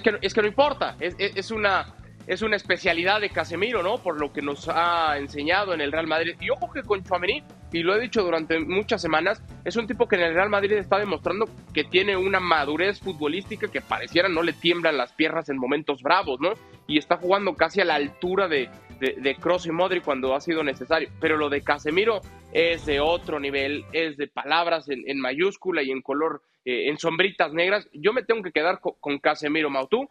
que, 0.01 0.17
es 0.21 0.33
que 0.33 0.41
no 0.41 0.47
importa, 0.47 0.95
es, 0.99 1.51
una, 1.51 1.95
es 2.27 2.41
una 2.41 2.55
especialidad 2.55 3.19
de 3.19 3.29
Casemiro, 3.29 3.83
¿no? 3.83 3.97
Por 3.97 4.19
lo 4.19 4.31
que 4.31 4.41
nos 4.41 4.69
ha 4.69 5.17
enseñado 5.17 5.73
en 5.73 5.81
el 5.81 5.91
Real 5.91 6.07
Madrid. 6.07 6.35
Y 6.39 6.49
ojo 6.49 6.71
que 6.71 6.83
con 6.83 7.03
Chouameni, 7.03 7.43
y 7.71 7.83
lo 7.83 7.95
he 7.95 7.99
dicho 7.99 8.23
durante 8.23 8.59
muchas 8.59 9.01
semanas, 9.01 9.41
es 9.65 9.75
un 9.75 9.87
tipo 9.87 10.07
que 10.07 10.15
en 10.15 10.21
el 10.21 10.35
Real 10.35 10.49
Madrid 10.49 10.73
está 10.73 10.99
demostrando 10.99 11.49
que 11.73 11.83
tiene 11.83 12.15
una 12.15 12.39
madurez 12.39 12.99
futbolística 12.99 13.67
que 13.67 13.81
pareciera 13.81 14.29
no 14.29 14.43
le 14.43 14.53
tiemblan 14.53 14.97
las 14.97 15.11
piernas 15.13 15.49
en 15.49 15.57
momentos 15.57 16.01
bravos, 16.03 16.39
¿no? 16.39 16.53
Y 16.87 16.97
está 16.97 17.17
jugando 17.17 17.55
casi 17.55 17.81
a 17.81 17.85
la 17.85 17.95
altura 17.95 18.47
de, 18.47 18.69
de, 18.99 19.35
Cross 19.35 19.65
y 19.65 19.71
Modric 19.71 20.03
cuando 20.03 20.35
ha 20.35 20.41
sido 20.41 20.63
necesario. 20.63 21.09
Pero 21.19 21.37
lo 21.37 21.49
de 21.49 21.61
Casemiro 21.61 22.21
es 22.51 22.85
de 22.85 22.99
otro 22.99 23.39
nivel, 23.39 23.85
es 23.91 24.17
de 24.17 24.27
palabras 24.27 24.87
en, 24.89 25.19
mayúscula 25.19 25.83
y 25.83 25.91
en 25.91 26.01
color, 26.01 26.41
eh, 26.65 26.89
en 26.89 26.97
sombritas 26.97 27.53
negras. 27.53 27.87
Yo 27.93 28.13
me 28.13 28.23
tengo 28.23 28.41
que 28.41 28.51
quedar 28.51 28.79
con, 28.79 29.19
Casemiro, 29.19 29.69
Mautú. 29.69 30.07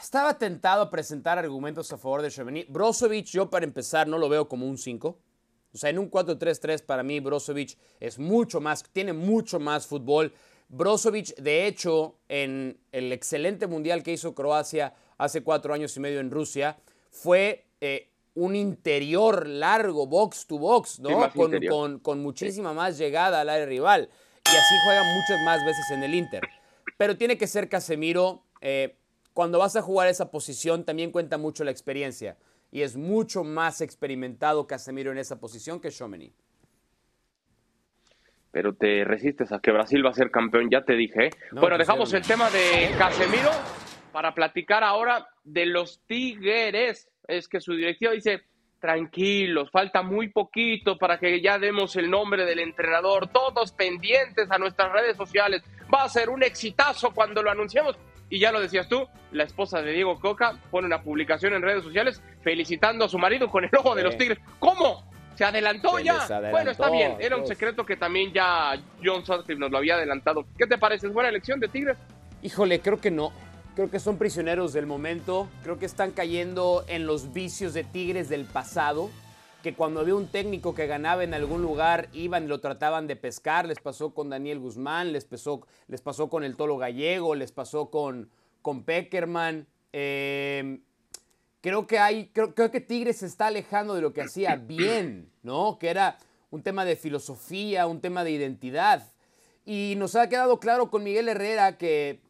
Estaba 0.00 0.36
tentado 0.38 0.82
a 0.82 0.90
presentar 0.90 1.38
argumentos 1.38 1.92
a 1.92 1.98
favor 1.98 2.22
de 2.22 2.30
Cheveny. 2.30 2.64
Brozovic, 2.68 3.26
yo 3.26 3.48
para 3.48 3.64
empezar, 3.64 4.08
no 4.08 4.18
lo 4.18 4.28
veo 4.28 4.48
como 4.48 4.66
un 4.66 4.76
5. 4.76 5.18
O 5.72 5.78
sea, 5.78 5.90
en 5.90 5.98
un 5.98 6.10
4-3-3 6.10 6.84
para 6.84 7.04
mí 7.04 7.20
Brozovic 7.20 7.78
es 8.00 8.18
mucho 8.18 8.60
más, 8.60 8.82
tiene 8.92 9.12
mucho 9.12 9.60
más 9.60 9.86
fútbol. 9.86 10.32
Brozovic, 10.68 11.36
de 11.36 11.66
hecho, 11.66 12.16
en 12.28 12.80
el 12.90 13.12
excelente 13.12 13.66
mundial 13.66 14.02
que 14.02 14.12
hizo 14.12 14.34
Croacia 14.34 14.94
hace 15.16 15.42
cuatro 15.42 15.74
años 15.74 15.96
y 15.96 16.00
medio 16.00 16.20
en 16.20 16.30
Rusia, 16.30 16.76
fue 17.10 17.66
eh, 17.80 18.10
un 18.34 18.56
interior 18.56 19.46
largo, 19.46 20.06
box 20.06 20.46
to 20.46 20.58
box, 20.58 21.00
¿no? 21.00 21.30
con, 21.68 21.98
con, 21.98 22.22
muchísima 22.22 22.72
más 22.72 22.98
llegada 22.98 23.40
al 23.40 23.48
área 23.48 23.66
rival. 23.66 24.10
Y 24.52 24.56
así 24.56 24.74
juega 24.84 25.04
muchas 25.04 25.40
más 25.44 25.64
veces 25.64 25.90
en 25.92 26.02
el 26.02 26.12
Inter. 26.12 26.42
Pero 26.96 27.16
tiene 27.16 27.38
que 27.38 27.46
ser 27.46 27.68
Casemiro. 27.68 28.42
Eh, 28.60 28.96
cuando 29.32 29.60
vas 29.60 29.76
a 29.76 29.82
jugar 29.82 30.08
esa 30.08 30.32
posición 30.32 30.84
también 30.84 31.12
cuenta 31.12 31.38
mucho 31.38 31.62
la 31.62 31.70
experiencia 31.70 32.36
y 32.72 32.82
es 32.82 32.96
mucho 32.96 33.44
más 33.44 33.80
experimentado 33.80 34.66
Casemiro 34.66 35.12
en 35.12 35.18
esa 35.18 35.38
posición 35.38 35.80
que 35.80 35.90
Chomeny. 35.90 36.32
Pero 38.50 38.74
te 38.74 39.04
resistes 39.04 39.52
a 39.52 39.60
que 39.60 39.70
Brasil 39.70 40.04
va 40.04 40.10
a 40.10 40.14
ser 40.14 40.32
campeón, 40.32 40.68
ya 40.68 40.84
te 40.84 40.94
dije. 40.94 41.26
¿eh? 41.26 41.30
bueno, 41.52 41.76
pues 41.76 41.78
dejamos 41.78 42.12
el 42.12 42.22
tema 42.22 42.50
de 42.50 42.90
Casemiro 42.98 43.50
para 44.10 44.34
platicar 44.34 44.82
ahora 44.82 45.28
de 45.44 45.66
los 45.66 46.00
Tigres. 46.06 47.08
Es 47.28 47.46
que 47.46 47.60
su 47.60 47.74
directiva 47.74 48.12
dice, 48.12 48.42
tranquilos, 48.80 49.70
falta 49.70 50.02
muy 50.02 50.28
poquito 50.28 50.96
para 50.98 51.18
que 51.18 51.40
ya 51.40 51.58
demos 51.58 51.94
el 51.96 52.10
nombre 52.10 52.44
del 52.44 52.58
entrenador, 52.58 53.28
todos 53.28 53.72
pendientes 53.72 54.50
a 54.50 54.58
nuestras 54.58 54.92
redes 54.92 55.16
sociales. 55.16 55.62
Va 55.92 56.04
a 56.04 56.08
ser 56.08 56.30
un 56.30 56.42
exitazo 56.42 57.12
cuando 57.12 57.42
lo 57.42 57.50
anunciamos. 57.50 57.96
Y 58.30 58.38
ya 58.38 58.52
lo 58.52 58.60
decías 58.60 58.88
tú, 58.88 59.06
la 59.32 59.44
esposa 59.44 59.82
de 59.82 59.92
Diego 59.92 60.18
Coca 60.20 60.56
pone 60.70 60.86
una 60.86 61.02
publicación 61.02 61.52
en 61.52 61.62
redes 61.62 61.82
sociales 61.82 62.22
felicitando 62.42 63.04
a 63.04 63.08
su 63.08 63.18
marido 63.18 63.50
con 63.50 63.64
el 63.64 63.70
ojo 63.76 63.94
de 63.94 64.04
los 64.04 64.16
tigres. 64.16 64.38
¿Cómo? 64.60 65.04
¿Se 65.34 65.44
adelantó 65.44 65.98
ya? 65.98 66.26
bueno, 66.50 66.70
está 66.70 66.90
bien. 66.90 67.16
Era 67.18 67.36
un 67.36 67.46
secreto 67.46 67.84
que 67.84 67.96
también 67.96 68.32
ya 68.32 68.74
John 69.02 69.24
Sutcliffe 69.24 69.58
nos 69.58 69.70
lo 69.70 69.78
había 69.78 69.94
adelantado. 69.94 70.44
¿Qué 70.56 70.66
te 70.66 70.78
parece? 70.78 71.08
¿Es 71.08 71.12
buena 71.12 71.28
elección 71.28 71.58
de 71.58 71.68
Tigres? 71.68 71.96
Híjole, 72.42 72.80
creo 72.80 73.00
que 73.00 73.10
no. 73.10 73.32
Creo 73.76 73.88
que 73.88 74.00
son 74.00 74.18
prisioneros 74.18 74.72
del 74.72 74.86
momento. 74.86 75.48
Creo 75.62 75.78
que 75.78 75.86
están 75.86 76.10
cayendo 76.10 76.84
en 76.88 77.06
los 77.06 77.32
vicios 77.32 77.72
de 77.72 77.84
Tigres 77.84 78.28
del 78.28 78.44
pasado. 78.44 79.10
Que 79.62 79.74
cuando 79.74 80.00
había 80.00 80.16
un 80.16 80.26
técnico 80.26 80.74
que 80.74 80.88
ganaba 80.88 81.22
en 81.22 81.34
algún 81.34 81.62
lugar, 81.62 82.08
iban 82.12 82.44
y 82.44 82.46
lo 82.48 82.60
trataban 82.60 83.06
de 83.06 83.14
pescar. 83.14 83.66
Les 83.66 83.78
pasó 83.78 84.12
con 84.12 84.28
Daniel 84.28 84.58
Guzmán, 84.58 85.12
les 85.12 85.24
pasó, 85.24 85.64
les 85.86 86.00
pasó 86.00 86.28
con 86.28 86.42
el 86.42 86.56
Tolo 86.56 86.78
Gallego, 86.78 87.36
les 87.36 87.52
pasó 87.52 87.90
con, 87.90 88.28
con 88.60 88.82
Peckerman. 88.82 89.68
Em, 89.92 90.82
creo 91.60 91.86
que 91.86 92.00
hay, 92.00 92.26
creo, 92.32 92.54
creo, 92.54 92.72
que 92.72 92.80
Tigres 92.80 93.18
se 93.18 93.26
está 93.26 93.46
alejando 93.48 93.94
de 93.94 94.00
lo 94.02 94.12
que 94.12 94.22
hacía 94.22 94.56
bien, 94.66 95.30
¿no? 95.44 95.78
Que 95.78 95.90
era 95.90 96.18
un 96.50 96.62
tema 96.64 96.84
de 96.84 96.96
filosofía, 96.96 97.86
un 97.86 98.00
tema 98.00 98.24
de 98.24 98.32
identidad. 98.32 99.06
Y 99.64 99.94
nos 99.96 100.16
ha 100.16 100.28
quedado 100.28 100.58
claro 100.58 100.90
con 100.90 101.04
Miguel 101.04 101.28
Herrera 101.28 101.78
que 101.78 102.20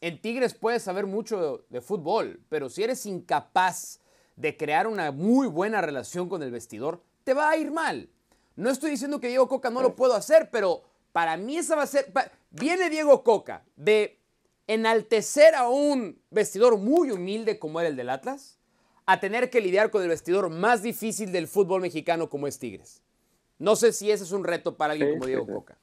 en 0.00 0.20
Tigres 0.20 0.54
puedes 0.54 0.82
saber 0.82 1.06
mucho 1.06 1.64
de, 1.68 1.80
fútbol, 1.80 2.40
pero 2.48 2.68
si 2.68 2.82
eres 2.82 3.04
incapaz 3.06 4.00
de 4.36 4.56
crear 4.56 4.86
una 4.86 5.12
muy 5.12 5.46
buena 5.46 5.80
relación 5.80 6.28
con 6.28 6.42
el 6.42 6.50
vestidor, 6.50 7.02
te 7.24 7.34
va 7.34 7.50
a 7.50 7.56
ir 7.56 7.70
mal. 7.70 8.08
No 8.56 8.70
estoy 8.70 8.90
diciendo 8.90 9.20
que 9.20 9.28
Diego 9.28 9.48
Coca 9.48 9.70
no 9.70 9.82
lo 9.82 9.94
puedo 9.96 10.14
hacer, 10.14 10.50
pero 10.50 10.82
para 11.12 11.36
mí 11.36 11.58
esa 11.58 11.76
va 11.76 11.82
a 11.82 11.86
ser... 11.86 12.12
Viene 12.50 12.88
Diego 12.88 13.22
Coca 13.22 13.64
de 13.76 14.18
enaltecer 14.66 15.54
a 15.54 15.68
un 15.68 16.20
vestidor 16.30 16.78
muy 16.78 17.10
humilde 17.10 17.58
como 17.58 17.80
era 17.80 17.88
el 17.88 17.96
del 17.96 18.08
Atlas, 18.08 18.58
a 19.04 19.20
tener 19.20 19.50
que 19.50 19.60
lidiar 19.60 19.90
con 19.90 20.02
el 20.02 20.08
vestidor 20.08 20.50
más 20.50 20.82
difícil 20.82 21.32
del 21.32 21.48
fútbol 21.48 21.80
mexicano 21.80 22.30
como 22.30 22.46
es 22.46 22.58
Tigres. 22.58 23.02
No 23.58 23.76
sé 23.76 23.92
si 23.92 24.10
ese 24.10 24.24
es 24.24 24.32
un 24.32 24.44
reto 24.44 24.76
para 24.76 24.92
alguien 24.92 25.12
como 25.12 25.26
Diego 25.26 25.46
Coca. 25.46 25.79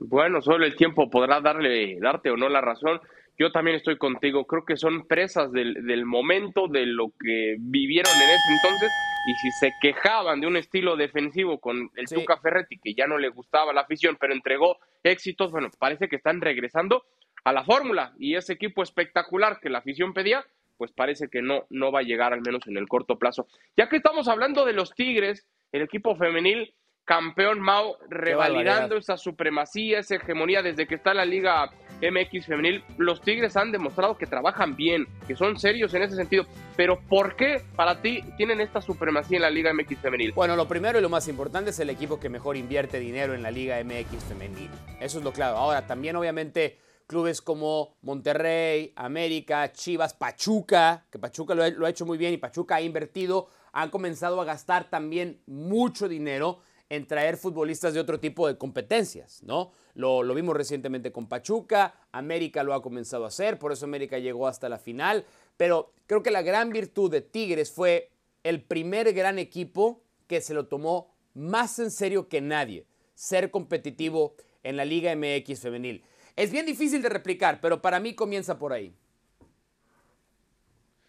Bueno, 0.00 0.40
solo 0.40 0.64
el 0.64 0.76
tiempo 0.76 1.10
podrá 1.10 1.40
darle, 1.40 1.98
darte 2.00 2.30
o 2.30 2.36
no 2.36 2.48
la 2.48 2.60
razón. 2.60 3.00
Yo 3.38 3.52
también 3.52 3.76
estoy 3.76 3.96
contigo. 3.98 4.46
Creo 4.46 4.64
que 4.64 4.76
son 4.76 5.06
presas 5.06 5.52
del, 5.52 5.86
del 5.86 6.04
momento, 6.04 6.66
de 6.68 6.86
lo 6.86 7.12
que 7.20 7.56
vivieron 7.58 8.12
en 8.12 8.30
ese 8.30 8.52
entonces. 8.52 8.90
Y 9.26 9.34
si 9.34 9.50
se 9.60 9.72
quejaban 9.80 10.40
de 10.40 10.46
un 10.46 10.56
estilo 10.56 10.96
defensivo 10.96 11.58
con 11.60 11.90
el 11.96 12.08
Sí. 12.08 12.14
Tuca 12.14 12.38
Ferretti, 12.38 12.78
que 12.78 12.94
ya 12.94 13.06
no 13.06 13.18
le 13.18 13.28
gustaba 13.28 13.72
la 13.72 13.82
afición, 13.82 14.16
pero 14.18 14.32
entregó 14.32 14.78
éxitos, 15.02 15.50
bueno, 15.52 15.68
parece 15.78 16.08
que 16.08 16.16
están 16.16 16.40
regresando 16.40 17.04
a 17.44 17.52
la 17.52 17.64
fórmula. 17.64 18.12
Y 18.18 18.34
ese 18.36 18.54
equipo 18.54 18.82
espectacular 18.82 19.60
que 19.60 19.70
la 19.70 19.78
afición 19.78 20.14
pedía, 20.14 20.44
pues 20.76 20.92
parece 20.92 21.28
que 21.28 21.42
no, 21.42 21.64
no 21.70 21.92
va 21.92 22.00
a 22.00 22.04
llegar 22.04 22.32
al 22.32 22.40
menos 22.40 22.66
en 22.66 22.76
el 22.76 22.88
corto 22.88 23.18
plazo. 23.18 23.46
Ya 23.76 23.88
que 23.88 23.96
estamos 23.96 24.28
hablando 24.28 24.64
de 24.64 24.72
los 24.72 24.94
Tigres, 24.94 25.46
el 25.72 25.82
equipo 25.82 26.16
femenil 26.16 26.74
campeón 27.08 27.58
Mau, 27.60 27.96
revalidando 28.10 28.98
esa 28.98 29.16
supremacía, 29.16 30.00
esa 30.00 30.16
hegemonía 30.16 30.60
desde 30.60 30.86
que 30.86 30.94
está 30.94 31.14
la 31.14 31.24
Liga 31.24 31.70
MX 32.02 32.44
femenil, 32.44 32.84
los 32.98 33.22
Tigres 33.22 33.56
han 33.56 33.72
demostrado 33.72 34.18
que 34.18 34.26
trabajan 34.26 34.76
bien, 34.76 35.08
que 35.26 35.34
son 35.34 35.58
serios 35.58 35.94
en 35.94 36.02
ese 36.02 36.16
sentido. 36.16 36.44
Pero 36.76 37.00
¿por 37.00 37.34
qué 37.34 37.62
para 37.74 38.02
ti 38.02 38.22
tienen 38.36 38.60
esta 38.60 38.82
supremacía 38.82 39.38
en 39.38 39.42
la 39.42 39.50
Liga 39.50 39.72
MX 39.72 40.00
femenil? 40.00 40.32
Bueno, 40.32 40.54
lo 40.54 40.68
primero 40.68 40.98
y 40.98 41.02
lo 41.02 41.08
más 41.08 41.28
importante 41.28 41.70
es 41.70 41.80
el 41.80 41.88
equipo 41.88 42.20
que 42.20 42.28
mejor 42.28 42.58
invierte 42.58 43.00
dinero 43.00 43.32
en 43.32 43.42
la 43.42 43.50
Liga 43.50 43.82
MX 43.82 44.24
femenil. 44.24 44.70
Eso 45.00 45.16
es 45.16 45.24
lo 45.24 45.32
claro. 45.32 45.56
Ahora, 45.56 45.86
también 45.86 46.14
obviamente 46.14 46.78
clubes 47.06 47.40
como 47.40 47.96
Monterrey, 48.02 48.92
América, 48.96 49.72
Chivas, 49.72 50.12
Pachuca, 50.12 51.06
que 51.10 51.18
Pachuca 51.18 51.54
lo 51.54 51.62
ha, 51.62 51.70
lo 51.70 51.86
ha 51.86 51.90
hecho 51.90 52.04
muy 52.04 52.18
bien 52.18 52.34
y 52.34 52.36
Pachuca 52.36 52.76
ha 52.76 52.82
invertido, 52.82 53.48
han 53.72 53.88
comenzado 53.88 54.38
a 54.42 54.44
gastar 54.44 54.90
también 54.90 55.40
mucho 55.46 56.06
dinero 56.06 56.60
en 56.90 57.06
traer 57.06 57.36
futbolistas 57.36 57.94
de 57.94 58.00
otro 58.00 58.18
tipo 58.18 58.46
de 58.46 58.56
competencias, 58.56 59.42
¿no? 59.42 59.72
Lo, 59.94 60.22
vimos 60.34 60.56
recientemente 60.56 61.12
con 61.12 61.28
Pachuca, 61.28 61.94
América 62.12 62.62
lo 62.62 62.72
ha 62.72 62.82
comenzado 62.82 63.24
a 63.24 63.28
hacer, 63.28 63.58
por 63.58 63.72
eso 63.72 63.84
América 63.84 64.18
llegó 64.18 64.46
hasta 64.46 64.68
la 64.68 64.78
final, 64.78 65.24
pero 65.56 65.92
creo 66.06 66.22
que 66.22 66.30
la 66.30 66.42
gran 66.42 66.70
virtud 66.70 67.10
de 67.10 67.20
Tigres 67.20 67.72
fue 67.72 68.10
el 68.44 68.62
primer 68.62 69.12
gran 69.12 69.38
equipo 69.38 70.00
que 70.26 70.40
se 70.40 70.54
lo 70.54 70.66
tomó 70.66 71.12
más 71.34 71.78
en 71.78 71.90
serio 71.90 72.28
que 72.28 72.40
nadie, 72.40 72.86
ser 73.14 73.50
competitivo 73.50 74.34
en 74.62 74.76
la 74.76 74.84
Liga 74.84 75.14
MX 75.14 75.60
femenil. 75.60 76.04
Es 76.36 76.52
bien 76.52 76.66
difícil 76.66 77.02
de 77.02 77.08
replicar, 77.08 77.60
pero 77.60 77.82
para 77.82 77.98
mí 77.98 78.14
comienza 78.14 78.58
por 78.58 78.72
ahí. 78.72 78.94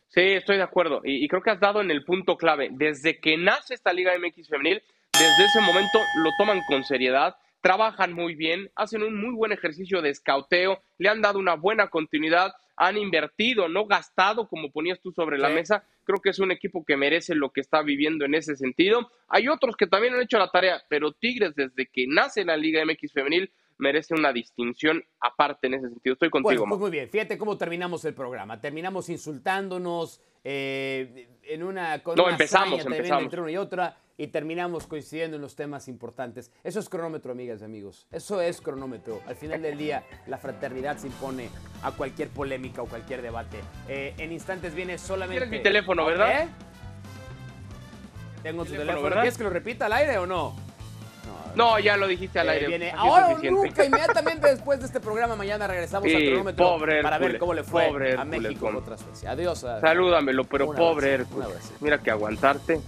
Sí, 0.08 0.22
estoy 0.22 0.58
de 0.58 0.64
acuerdo. 0.64 1.02
Y 1.04 1.28
creo 1.28 1.44
que 1.44 1.52
has 1.52 1.60
dado 1.60 1.82
en 1.82 1.92
el 1.92 2.04
punto 2.04 2.36
clave. 2.36 2.70
Desde 2.72 3.20
que 3.20 3.38
nace 3.38 3.76
esta 3.76 3.94
Liga 3.94 4.12
MX 4.18 4.48
femenil, 4.48 4.82
desde 5.20 5.46
ese 5.46 5.60
momento 5.62 6.00
lo 6.24 6.32
toman 6.38 6.62
con 6.68 6.84
seriedad, 6.84 7.36
trabajan 7.62 8.14
muy 8.14 8.36
bien, 8.36 8.72
hacen 8.76 9.04
un 9.04 9.20
muy 9.20 9.36
buen 9.36 9.52
ejercicio 9.52 10.02
de 10.02 10.10
escauteo, 10.12 10.82
le 10.98 11.10
han 11.10 11.22
dado 11.22 11.40
una 11.40 11.56
buena 11.56 11.90
continuidad, 11.90 12.54
han 12.78 12.98
invertido, 12.98 13.68
no 13.68 13.86
gastado, 13.86 14.48
como 14.48 14.72
ponías 14.72 15.02
tú 15.02 15.12
sobre 15.12 15.38
la 15.38 15.50
mesa. 15.50 15.84
Creo 16.06 16.22
que 16.22 16.30
es 16.30 16.40
un 16.40 16.52
equipo 16.52 16.86
que 16.86 16.96
merece 16.96 17.36
lo 17.36 17.52
que 17.52 17.60
está 17.60 17.82
viviendo 17.82 18.24
en 18.24 18.34
ese 18.34 18.56
sentido. 18.56 19.12
Hay 19.28 19.50
otros 19.50 19.76
que 19.76 19.86
también 19.86 20.14
han 20.14 20.22
hecho 20.22 20.40
la 20.40 20.50
tarea, 20.50 20.82
pero 20.88 21.12
Tigres, 21.12 21.54
desde 21.56 21.88
que 21.88 22.06
nace 22.08 22.46
la 22.46 22.56
Liga 22.56 22.82
MX 22.86 23.12
femenil, 23.12 23.52
merece 23.78 24.14
una 24.14 24.32
distinción 24.32 25.04
aparte 25.20 25.68
en 25.68 25.74
ese 25.74 25.90
sentido. 25.90 26.14
Estoy 26.14 26.30
contigo, 26.30 26.62
Bueno, 26.62 26.70
pues 26.70 26.80
muy 26.80 26.92
bien. 26.92 27.10
Fíjate 27.10 27.38
cómo 27.38 27.58
terminamos 27.58 28.06
el 28.06 28.14
programa. 28.14 28.62
Terminamos 28.62 29.10
insultándonos 29.10 30.22
eh, 30.46 31.28
en 31.44 31.64
una 31.64 32.02
con 32.02 32.16
No, 32.16 32.24
una 32.24 32.32
empezamos, 32.32 32.86
empezamos. 32.86 33.24
entre 33.24 33.42
una 33.42 33.52
y 33.52 33.58
otra 33.58 33.98
y 34.20 34.28
terminamos 34.28 34.86
coincidiendo 34.86 35.38
en 35.38 35.42
los 35.42 35.56
temas 35.56 35.88
importantes. 35.88 36.52
Eso 36.62 36.82
es 36.82 36.90
cronómetro, 36.90 37.32
amigas 37.32 37.62
y 37.62 37.64
amigos. 37.64 38.06
Eso 38.12 38.42
es 38.42 38.60
cronómetro. 38.60 39.22
Al 39.26 39.36
final 39.38 39.62
del 39.62 39.78
día, 39.78 40.04
la 40.28 40.38
fraternidad 40.38 40.98
se 40.98 41.08
impone 41.08 41.50
a 41.84 41.92
cualquier 41.92 42.28
polémica 42.28 42.82
o 42.82 42.86
cualquier 42.86 43.22
debate. 43.22 43.62
Eh, 43.88 44.14
en 44.18 44.34
instantes 44.34 44.76
viene 44.76 44.98
solamente. 44.98 45.40
Tienes 45.46 45.58
mi 45.60 45.64
teléfono, 45.64 46.06
¿verdad? 46.06 46.42
¿Eh? 46.44 46.48
Tengo 48.44 48.66
tu 48.66 48.74
Teléfono. 48.74 49.10
¿Quieres 49.16 49.38
que 49.38 49.44
lo 49.46 49.50
repita 49.50 49.86
al 49.86 49.94
aire 49.94 50.18
o 50.18 50.26
no? 50.26 50.54
No, 51.56 51.80
ya 51.80 51.96
lo 51.98 52.06
dijiste 52.06 52.40
al 52.40 52.48
Eh, 52.50 52.52
aire. 52.52 52.68
viene 52.68 52.92
ahora 52.92 53.38
nunca, 53.42 53.84
inmediatamente 53.86 54.50
después 54.50 54.80
de 54.82 54.86
este 54.86 55.00
programa, 55.00 55.36
mañana 55.38 55.66
regresamos 55.66 56.10
Sí, 56.10 56.16
al 56.16 56.26
cronómetro 56.26 56.66
pobre 56.66 57.02
para 57.02 57.18
ver 57.18 57.40
cómo 57.40 57.54
le 57.54 57.64
fue 57.64 57.88
pobre 57.88 58.14
a 58.18 58.24
México 58.26 58.60
con- 58.66 58.76
contra 58.76 58.98
Suecia. 58.98 59.32
Adiós. 59.32 59.64
a- 59.64 59.80
Salúdamelo, 59.82 60.44
pero 60.44 60.72
pobre 60.74 61.16
abrazo. 61.16 61.74
Mira 61.80 61.98
que 62.00 62.12
aguantarte. 62.12 62.80